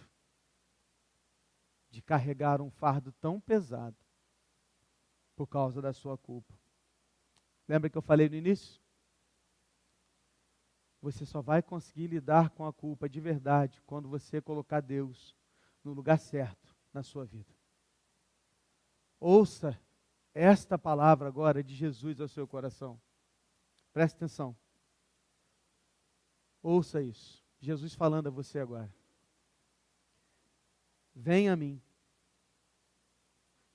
de 1.90 2.02
carregar 2.02 2.60
um 2.60 2.70
fardo 2.70 3.12
tão 3.12 3.40
pesado 3.40 3.96
por 5.36 5.46
causa 5.46 5.80
da 5.80 5.92
sua 5.92 6.18
culpa. 6.18 6.54
Lembra 7.68 7.88
que 7.88 7.96
eu 7.96 8.02
falei 8.02 8.28
no 8.28 8.34
início? 8.34 8.80
Você 11.00 11.24
só 11.24 11.40
vai 11.40 11.62
conseguir 11.62 12.06
lidar 12.06 12.50
com 12.50 12.66
a 12.66 12.72
culpa 12.72 13.08
de 13.08 13.20
verdade 13.20 13.80
quando 13.82 14.08
você 14.08 14.40
colocar 14.40 14.80
Deus 14.80 15.36
no 15.82 15.92
lugar 15.92 16.18
certo 16.18 16.74
na 16.92 17.02
sua 17.02 17.24
vida. 17.24 17.52
Ouça 19.20 19.78
esta 20.32 20.78
palavra 20.78 21.28
agora 21.28 21.62
de 21.62 21.74
Jesus 21.74 22.20
ao 22.20 22.28
seu 22.28 22.48
coração. 22.48 23.00
Preste 23.92 24.16
atenção. 24.16 24.56
Ouça 26.62 27.02
isso. 27.02 27.43
Jesus 27.64 27.94
falando 27.94 28.26
a 28.26 28.30
você 28.30 28.58
agora. 28.58 28.92
Venha 31.14 31.54
a 31.54 31.56
mim, 31.56 31.80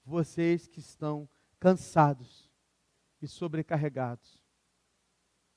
vocês 0.05 0.67
que 0.67 0.79
estão 0.79 1.27
cansados 1.59 2.47
e 3.19 3.27
sobrecarregados, 3.27 4.39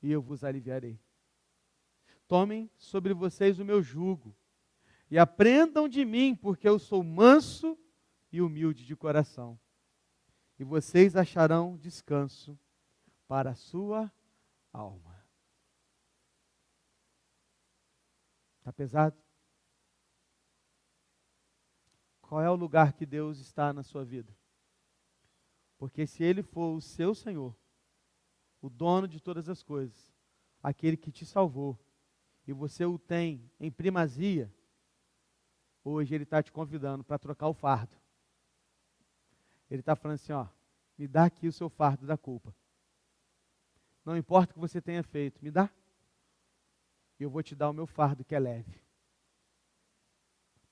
e 0.02 0.10
eu 0.10 0.22
vos 0.22 0.42
aliviarei. 0.42 0.98
Tomem 2.26 2.70
sobre 2.78 3.12
vocês 3.12 3.58
o 3.58 3.64
meu 3.64 3.82
jugo 3.82 4.34
e 5.10 5.18
aprendam 5.18 5.86
de 5.86 6.02
mim, 6.02 6.34
porque 6.34 6.66
eu 6.66 6.78
sou 6.78 7.02
manso 7.02 7.78
e 8.32 8.40
humilde 8.40 8.86
de 8.86 8.96
coração. 8.96 9.60
E 10.58 10.64
vocês 10.64 11.16
acharão 11.16 11.76
descanso 11.76 12.58
para 13.28 13.50
a 13.50 13.54
sua 13.54 14.10
alma. 14.72 15.11
Está 18.62 18.72
pesado? 18.72 19.20
Qual 22.20 22.40
é 22.40 22.48
o 22.48 22.54
lugar 22.54 22.92
que 22.92 23.04
Deus 23.04 23.40
está 23.40 23.72
na 23.72 23.82
sua 23.82 24.04
vida? 24.04 24.32
Porque 25.76 26.06
se 26.06 26.22
Ele 26.22 26.44
for 26.44 26.76
o 26.76 26.80
seu 26.80 27.12
Senhor, 27.12 27.56
o 28.60 28.70
dono 28.70 29.08
de 29.08 29.20
todas 29.20 29.48
as 29.48 29.64
coisas, 29.64 30.14
aquele 30.62 30.96
que 30.96 31.10
te 31.10 31.26
salvou, 31.26 31.76
e 32.46 32.52
você 32.52 32.84
o 32.84 33.00
tem 33.00 33.50
em 33.58 33.68
primazia, 33.68 34.48
hoje 35.82 36.14
ele 36.14 36.22
está 36.22 36.40
te 36.40 36.52
convidando 36.52 37.02
para 37.02 37.18
trocar 37.18 37.48
o 37.48 37.54
fardo. 37.54 37.96
Ele 39.68 39.80
está 39.80 39.96
falando 39.96 40.14
assim: 40.14 40.32
ó, 40.32 40.46
me 40.96 41.08
dá 41.08 41.24
aqui 41.24 41.48
o 41.48 41.52
seu 41.52 41.68
fardo 41.68 42.06
da 42.06 42.16
culpa. 42.16 42.54
Não 44.04 44.16
importa 44.16 44.52
o 44.52 44.54
que 44.54 44.60
você 44.60 44.80
tenha 44.80 45.02
feito, 45.02 45.42
me 45.42 45.50
dá. 45.50 45.68
Eu 47.22 47.30
vou 47.30 47.42
te 47.42 47.54
dar 47.54 47.70
o 47.70 47.72
meu 47.72 47.86
fardo 47.86 48.24
que 48.24 48.34
é 48.34 48.38
leve. 48.38 48.82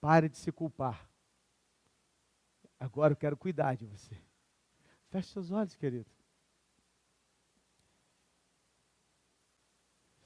Pare 0.01 0.28
de 0.28 0.36
se 0.36 0.51
culpar. 0.51 1.09
Agora 2.78 3.12
eu 3.12 3.16
quero 3.16 3.36
cuidar 3.36 3.76
de 3.76 3.86
você. 3.86 4.20
Feche 5.11 5.28
seus 5.28 5.51
olhos, 5.51 5.76
querido. 5.76 6.11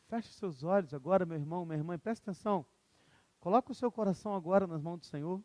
Feche 0.09 0.33
seus 0.33 0.63
olhos 0.63 0.95
agora, 0.95 1.27
meu 1.27 1.37
irmão, 1.37 1.67
minha 1.67 1.79
irmã, 1.79 1.99
preste 1.99 2.23
atenção. 2.23 2.65
Coloque 3.41 3.73
o 3.73 3.75
seu 3.75 3.91
coração 3.91 4.35
agora 4.35 4.67
nas 4.67 4.81
mãos 4.81 5.01
do 5.01 5.07
Senhor. 5.07 5.43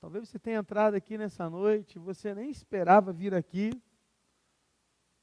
Talvez 0.00 0.28
você 0.28 0.38
tenha 0.38 0.58
entrado 0.58 0.94
aqui 0.94 1.18
nessa 1.18 1.50
noite, 1.50 1.98
você 1.98 2.34
nem 2.34 2.50
esperava 2.50 3.12
vir 3.12 3.34
aqui. 3.34 3.70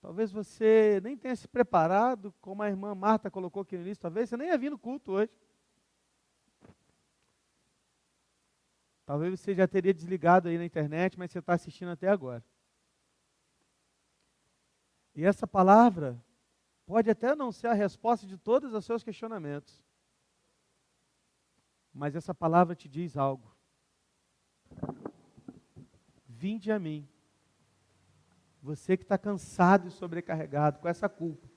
Talvez 0.02 0.32
você 0.32 1.02
nem 1.04 1.18
tenha 1.18 1.36
se 1.36 1.48
preparado, 1.48 2.34
como 2.40 2.64
a 2.64 2.70
irmã 2.70 2.96
Marta 2.96 3.30
colocou 3.30 3.64
aqui 3.64 3.76
no 3.76 3.84
início, 3.84 4.02
talvez 4.02 4.30
você 4.30 4.38
nem 4.38 4.48
ia 4.48 4.58
vir 4.58 4.70
no 4.70 4.80
culto 4.80 5.12
hoje. 5.12 5.32
Talvez 9.06 9.40
você 9.40 9.54
já 9.56 9.68
teria 9.68 9.94
desligado 9.94 10.48
aí 10.48 10.58
na 10.58 10.66
internet, 10.66 11.18
mas 11.18 11.32
você 11.32 11.40
está 11.40 11.54
assistindo 11.54 11.90
até 11.90 12.08
agora. 12.08 12.44
E 15.16 15.26
essa 15.26 15.46
palavra 15.46 16.24
pode 16.86 17.10
até 17.10 17.36
não 17.36 17.52
ser 17.52 17.68
a 17.68 17.74
resposta 17.74 18.26
de 18.26 18.38
todos 18.38 18.74
os 18.74 18.86
seus 18.86 19.04
questionamentos, 19.04 19.84
mas 21.94 22.16
essa 22.16 22.34
palavra 22.34 22.76
te 22.76 22.88
diz 22.88 23.18
algo. 23.18 23.54
Vinde 26.26 26.72
a 26.72 26.80
mim, 26.80 27.06
você 28.62 28.98
que 28.98 29.04
está 29.04 29.18
cansado 29.18 29.88
e 29.88 29.92
sobrecarregado 29.92 30.80
com 30.80 30.88
essa 30.88 31.08
culpa, 31.08 31.48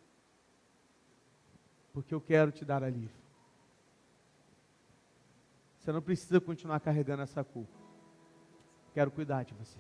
porque 1.92 2.14
eu 2.14 2.20
quero 2.20 2.53
te 2.53 2.64
dar 2.64 2.82
alívio. 2.82 3.22
Você 5.78 5.90
não 5.90 6.00
precisa 6.00 6.40
continuar 6.40 6.78
carregando 6.78 7.22
essa 7.22 7.42
culpa. 7.42 7.76
Quero 8.94 9.11
cuidar 9.11 9.44
de 9.44 9.53
você. 9.55 9.78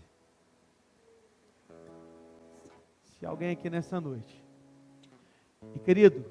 Se 3.04 3.24
alguém 3.24 3.50
aqui 3.50 3.70
nessa 3.70 4.00
noite. 4.00 4.44
E 5.76 5.78
querido, 5.78 6.24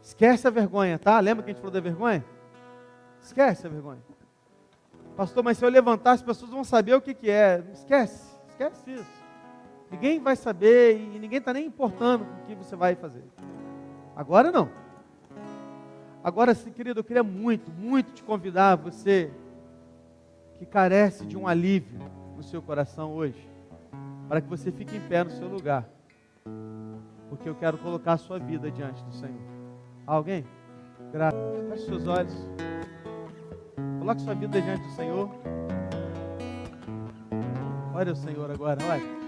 esquece 0.00 0.48
a 0.48 0.50
vergonha, 0.50 0.98
tá? 0.98 1.20
Lembra 1.20 1.44
que 1.44 1.50
a 1.50 1.52
gente 1.52 1.60
falou 1.60 1.72
da 1.72 1.80
vergonha? 1.80 2.24
Esquece 3.20 3.66
a 3.66 3.70
vergonha. 3.70 4.02
Pastor, 5.16 5.44
mas 5.44 5.58
se 5.58 5.64
eu 5.66 5.68
levantar, 5.68 6.12
as 6.12 6.22
pessoas 6.22 6.50
vão 6.50 6.64
saber 6.64 6.94
o 6.94 7.02
que, 7.02 7.12
que 7.12 7.28
é. 7.28 7.62
Esquece, 7.74 8.40
esquece 8.48 8.90
isso. 8.90 9.19
Ninguém 9.90 10.20
vai 10.20 10.36
saber 10.36 10.96
e 10.96 11.18
ninguém 11.18 11.38
está 11.38 11.52
nem 11.52 11.66
importando 11.66 12.24
com 12.24 12.42
o 12.42 12.46
que 12.46 12.54
você 12.54 12.76
vai 12.76 12.94
fazer. 12.94 13.24
Agora 14.14 14.52
não. 14.52 14.70
Agora 16.22 16.54
sim, 16.54 16.70
querido, 16.70 17.00
eu 17.00 17.04
queria 17.04 17.22
muito, 17.22 17.70
muito 17.70 18.12
te 18.12 18.22
convidar, 18.22 18.76
você 18.76 19.30
que 20.58 20.66
carece 20.66 21.24
de 21.24 21.36
um 21.36 21.48
alívio 21.48 21.98
no 22.36 22.42
seu 22.42 22.60
coração 22.60 23.12
hoje, 23.12 23.48
para 24.28 24.40
que 24.40 24.48
você 24.48 24.70
fique 24.70 24.96
em 24.96 25.00
pé 25.00 25.24
no 25.24 25.30
seu 25.30 25.48
lugar 25.48 25.88
porque 27.30 27.48
eu 27.48 27.54
quero 27.54 27.78
colocar 27.78 28.14
a 28.14 28.18
sua 28.18 28.38
vida 28.38 28.70
diante 28.70 29.02
do 29.04 29.12
Senhor. 29.12 29.40
Alguém? 30.04 30.44
Graças. 31.12 31.40
Feche 31.70 31.86
seus 31.86 32.06
olhos. 32.08 32.34
Coloque 34.00 34.20
sua 34.20 34.34
vida 34.34 34.60
diante 34.60 34.82
do 34.82 34.92
Senhor. 34.94 35.30
Olha 37.94 38.12
o 38.12 38.16
Senhor 38.16 38.50
agora, 38.50 38.78
olha. 38.84 39.19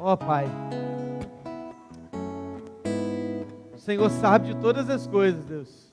Ó 0.00 0.12
oh, 0.12 0.16
Pai. 0.16 0.46
O 3.74 3.78
Senhor 3.78 4.08
sabe 4.10 4.48
de 4.48 4.56
todas 4.60 4.88
as 4.88 5.06
coisas, 5.06 5.44
Deus. 5.44 5.90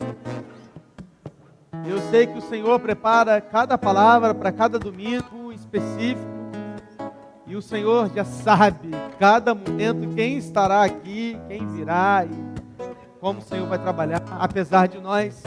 Eu 1.87 1.99
sei 2.09 2.27
que 2.27 2.37
o 2.37 2.41
Senhor 2.41 2.79
prepara 2.79 3.41
cada 3.41 3.77
palavra 3.77 4.33
para 4.33 4.51
cada 4.51 4.77
domingo 4.77 5.51
específico. 5.51 6.35
E 7.47 7.55
o 7.55 7.61
Senhor 7.61 8.09
já 8.13 8.25
sabe 8.25 8.89
cada 9.19 9.53
momento 9.53 10.13
quem 10.15 10.37
estará 10.37 10.83
aqui, 10.83 11.39
quem 11.47 11.65
virá 11.73 12.25
e 12.25 12.55
como 13.19 13.39
o 13.39 13.43
Senhor 13.43 13.67
vai 13.67 13.79
trabalhar, 13.79 14.21
apesar 14.39 14.87
de 14.87 14.99
nós. 14.99 15.41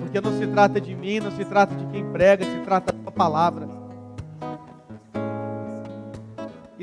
Porque 0.00 0.20
não 0.20 0.38
se 0.38 0.46
trata 0.46 0.80
de 0.80 0.94
mim, 0.94 1.20
não 1.20 1.30
se 1.30 1.44
trata 1.44 1.74
de 1.74 1.86
quem 1.86 2.04
prega, 2.12 2.44
se 2.44 2.60
trata 2.60 2.92
da 2.92 3.10
palavra. 3.10 3.73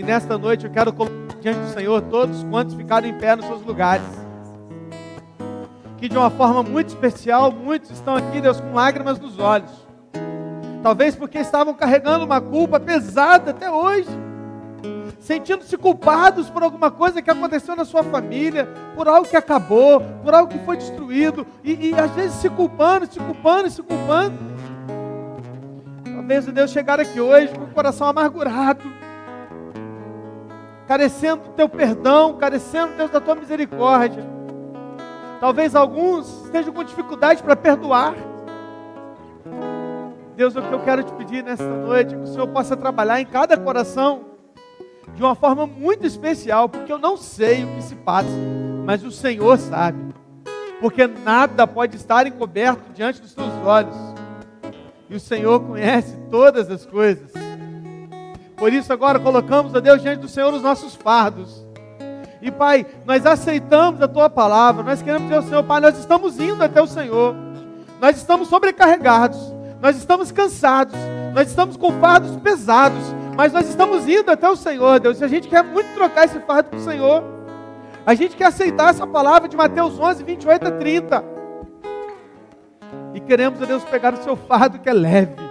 E 0.01 0.03
nesta 0.03 0.35
noite 0.35 0.65
eu 0.65 0.71
quero 0.71 0.91
colocar 0.91 1.35
diante 1.39 1.59
do 1.59 1.67
Senhor 1.67 2.01
todos 2.01 2.43
quantos 2.45 2.73
ficaram 2.73 3.07
em 3.07 3.13
pé 3.19 3.35
nos 3.35 3.45
seus 3.45 3.63
lugares. 3.63 4.03
Que 5.99 6.09
de 6.09 6.17
uma 6.17 6.31
forma 6.31 6.63
muito 6.63 6.87
especial, 6.87 7.51
muitos 7.51 7.91
estão 7.91 8.15
aqui, 8.15 8.41
Deus, 8.41 8.59
com 8.59 8.73
lágrimas 8.73 9.19
nos 9.19 9.37
olhos. 9.37 9.69
Talvez 10.81 11.15
porque 11.15 11.37
estavam 11.37 11.75
carregando 11.75 12.25
uma 12.25 12.41
culpa 12.41 12.79
pesada 12.79 13.51
até 13.51 13.69
hoje 13.69 14.09
sentindo-se 15.19 15.77
culpados 15.77 16.49
por 16.49 16.63
alguma 16.63 16.89
coisa 16.89 17.21
que 17.21 17.29
aconteceu 17.29 17.75
na 17.75 17.85
sua 17.85 18.01
família, 18.01 18.67
por 18.95 19.07
algo 19.07 19.29
que 19.29 19.37
acabou, 19.37 20.01
por 20.23 20.33
algo 20.33 20.51
que 20.51 20.65
foi 20.65 20.77
destruído, 20.77 21.45
e, 21.63 21.89
e 21.89 21.93
às 21.93 22.09
vezes 22.11 22.37
se 22.37 22.49
culpando, 22.49 23.05
se 23.05 23.19
culpando, 23.19 23.69
se 23.69 23.83
culpando. 23.83 24.35
Talvez 26.03 26.47
o 26.47 26.51
Deus 26.51 26.71
chegar 26.71 26.99
aqui 26.99 27.21
hoje 27.21 27.53
com 27.53 27.65
o 27.65 27.67
coração 27.67 28.07
amargurado, 28.07 28.81
carecendo 30.91 31.43
do 31.43 31.49
teu 31.51 31.69
perdão, 31.69 32.33
carecendo, 32.33 32.97
Deus, 32.97 33.09
da 33.09 33.21
tua 33.21 33.33
misericórdia. 33.33 34.25
Talvez 35.39 35.73
alguns 35.73 36.43
estejam 36.43 36.73
com 36.73 36.83
dificuldade 36.83 37.41
para 37.41 37.55
perdoar. 37.55 38.13
Deus, 40.35 40.53
o 40.53 40.61
que 40.61 40.73
eu 40.73 40.81
quero 40.81 41.01
te 41.01 41.13
pedir 41.13 41.45
nesta 41.45 41.63
noite 41.63 42.13
é 42.13 42.17
que 42.17 42.23
o 42.23 42.27
Senhor 42.27 42.47
possa 42.49 42.75
trabalhar 42.75 43.21
em 43.21 43.25
cada 43.25 43.55
coração 43.55 44.31
de 45.15 45.23
uma 45.23 45.33
forma 45.33 45.65
muito 45.65 46.05
especial, 46.05 46.67
porque 46.67 46.91
eu 46.91 46.99
não 46.99 47.15
sei 47.15 47.63
o 47.63 47.67
que 47.75 47.83
se 47.83 47.95
passa, 47.95 48.27
mas 48.85 49.01
o 49.05 49.11
Senhor 49.11 49.57
sabe. 49.57 50.13
Porque 50.81 51.07
nada 51.07 51.65
pode 51.65 51.95
estar 51.95 52.27
encoberto 52.27 52.91
diante 52.93 53.21
dos 53.21 53.33
teus 53.33 53.53
olhos. 53.65 53.95
E 55.09 55.15
o 55.15 55.21
Senhor 55.21 55.61
conhece 55.61 56.17
todas 56.29 56.69
as 56.69 56.85
coisas. 56.85 57.31
Por 58.61 58.71
isso 58.71 58.93
agora 58.93 59.17
colocamos 59.17 59.73
a 59.73 59.79
Deus 59.79 60.03
diante 60.03 60.19
do 60.19 60.27
Senhor 60.27 60.53
os 60.53 60.61
nossos 60.61 60.93
fardos. 60.93 61.65
E 62.39 62.51
Pai, 62.51 62.85
nós 63.07 63.25
aceitamos 63.25 63.99
a 64.03 64.07
tua 64.07 64.29
palavra. 64.29 64.83
Nós 64.83 65.01
queremos 65.01 65.23
dizer 65.23 65.37
ao 65.37 65.41
Senhor, 65.41 65.63
Pai, 65.63 65.81
nós 65.81 65.97
estamos 65.97 66.39
indo 66.39 66.63
até 66.63 66.79
o 66.79 66.85
Senhor. 66.85 67.35
Nós 67.99 68.17
estamos 68.17 68.49
sobrecarregados. 68.49 69.39
Nós 69.81 69.95
estamos 69.97 70.31
cansados. 70.31 70.93
Nós 71.33 71.47
estamos 71.47 71.75
com 71.75 71.91
fardos 71.93 72.35
pesados 72.35 73.01
Mas 73.35 73.51
nós 73.51 73.67
estamos 73.67 74.07
indo 74.07 74.29
até 74.29 74.47
o 74.47 74.55
Senhor, 74.55 74.99
Deus, 74.99 75.19
e 75.19 75.23
a 75.23 75.27
gente 75.27 75.47
quer 75.47 75.63
muito 75.63 75.91
trocar 75.95 76.25
esse 76.25 76.39
fardo 76.41 76.69
com 76.69 76.77
o 76.77 76.81
Senhor. 76.81 77.23
A 78.05 78.13
gente 78.13 78.35
quer 78.35 78.45
aceitar 78.45 78.91
essa 78.91 79.07
palavra 79.07 79.49
de 79.49 79.57
Mateus 79.57 79.99
11, 79.99 80.23
28 80.23 80.67
a 80.67 80.71
30. 80.71 81.25
E 83.15 83.19
queremos, 83.21 83.57
Deus, 83.57 83.83
pegar 83.85 84.13
o 84.13 84.21
seu 84.21 84.35
fardo 84.35 84.77
que 84.77 84.87
é 84.87 84.93
leve. 84.93 85.50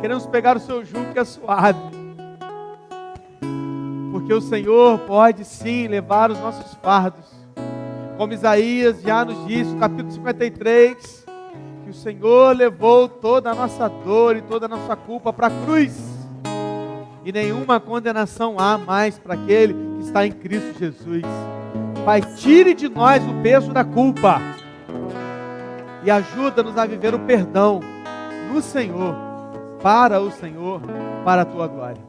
Queremos 0.00 0.26
pegar 0.26 0.56
o 0.56 0.60
seu 0.60 0.84
jugo 0.84 1.12
que 1.12 1.18
é 1.18 1.24
suave. 1.24 1.78
Porque 4.12 4.32
o 4.32 4.40
Senhor 4.40 4.98
pode 5.00 5.44
sim 5.44 5.88
levar 5.88 6.30
os 6.30 6.38
nossos 6.38 6.74
fardos. 6.82 7.26
Como 8.16 8.32
Isaías 8.32 9.00
já 9.02 9.24
nos 9.24 9.46
disse, 9.46 9.72
no 9.72 9.80
capítulo 9.80 10.10
53, 10.10 11.26
que 11.84 11.90
o 11.90 11.94
Senhor 11.94 12.56
levou 12.56 13.08
toda 13.08 13.50
a 13.50 13.54
nossa 13.54 13.88
dor 13.88 14.36
e 14.36 14.42
toda 14.42 14.66
a 14.66 14.68
nossa 14.68 14.96
culpa 14.96 15.32
para 15.32 15.46
a 15.46 15.64
cruz 15.64 16.18
e 17.28 17.32
nenhuma 17.32 17.78
condenação 17.78 18.58
há 18.58 18.78
mais 18.78 19.18
para 19.18 19.34
aquele 19.34 19.74
que 19.74 20.06
está 20.06 20.26
em 20.26 20.32
Cristo 20.32 20.78
Jesus. 20.78 21.22
Pai, 22.02 22.22
tire 22.22 22.72
de 22.72 22.88
nós 22.88 23.22
o 23.22 23.42
peso 23.42 23.70
da 23.70 23.84
culpa 23.84 24.40
e 26.02 26.10
ajuda-nos 26.10 26.78
a 26.78 26.86
viver 26.86 27.14
o 27.14 27.18
perdão 27.18 27.80
no 28.50 28.62
Senhor, 28.62 29.14
para 29.82 30.20
o 30.20 30.30
Senhor, 30.30 30.80
para 31.24 31.42
a 31.42 31.44
tua 31.44 31.66
glória. 31.66 32.02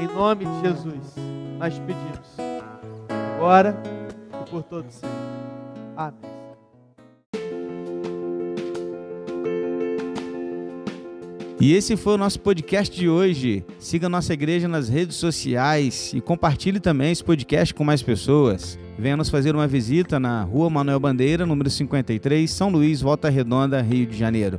Em 0.00 0.14
nome 0.14 0.44
de 0.44 0.60
Jesus, 0.60 1.14
nós 1.58 1.78
pedimos, 1.78 2.36
agora 3.36 3.80
e 4.42 4.50
por 4.50 4.62
todos 4.62 4.94
sempre. 4.94 5.16
Amém. 5.96 6.32
E 11.60 11.74
esse 11.74 11.96
foi 11.96 12.14
o 12.14 12.18
nosso 12.18 12.40
podcast 12.40 12.92
de 12.92 13.08
hoje. 13.08 13.64
Siga 13.78 14.08
nossa 14.08 14.32
igreja 14.32 14.66
nas 14.66 14.88
redes 14.88 15.14
sociais 15.16 16.12
e 16.12 16.20
compartilhe 16.20 16.80
também 16.80 17.12
esse 17.12 17.22
podcast 17.22 17.72
com 17.72 17.84
mais 17.84 18.02
pessoas. 18.02 18.76
Venha 18.98 19.16
nos 19.16 19.30
fazer 19.30 19.54
uma 19.54 19.68
visita 19.68 20.18
na 20.18 20.42
Rua 20.42 20.68
Manuel 20.68 20.98
Bandeira, 20.98 21.46
número 21.46 21.70
53, 21.70 22.50
São 22.50 22.68
Luís, 22.68 23.00
Volta 23.00 23.30
Redonda, 23.30 23.80
Rio 23.80 24.06
de 24.06 24.16
Janeiro. 24.16 24.58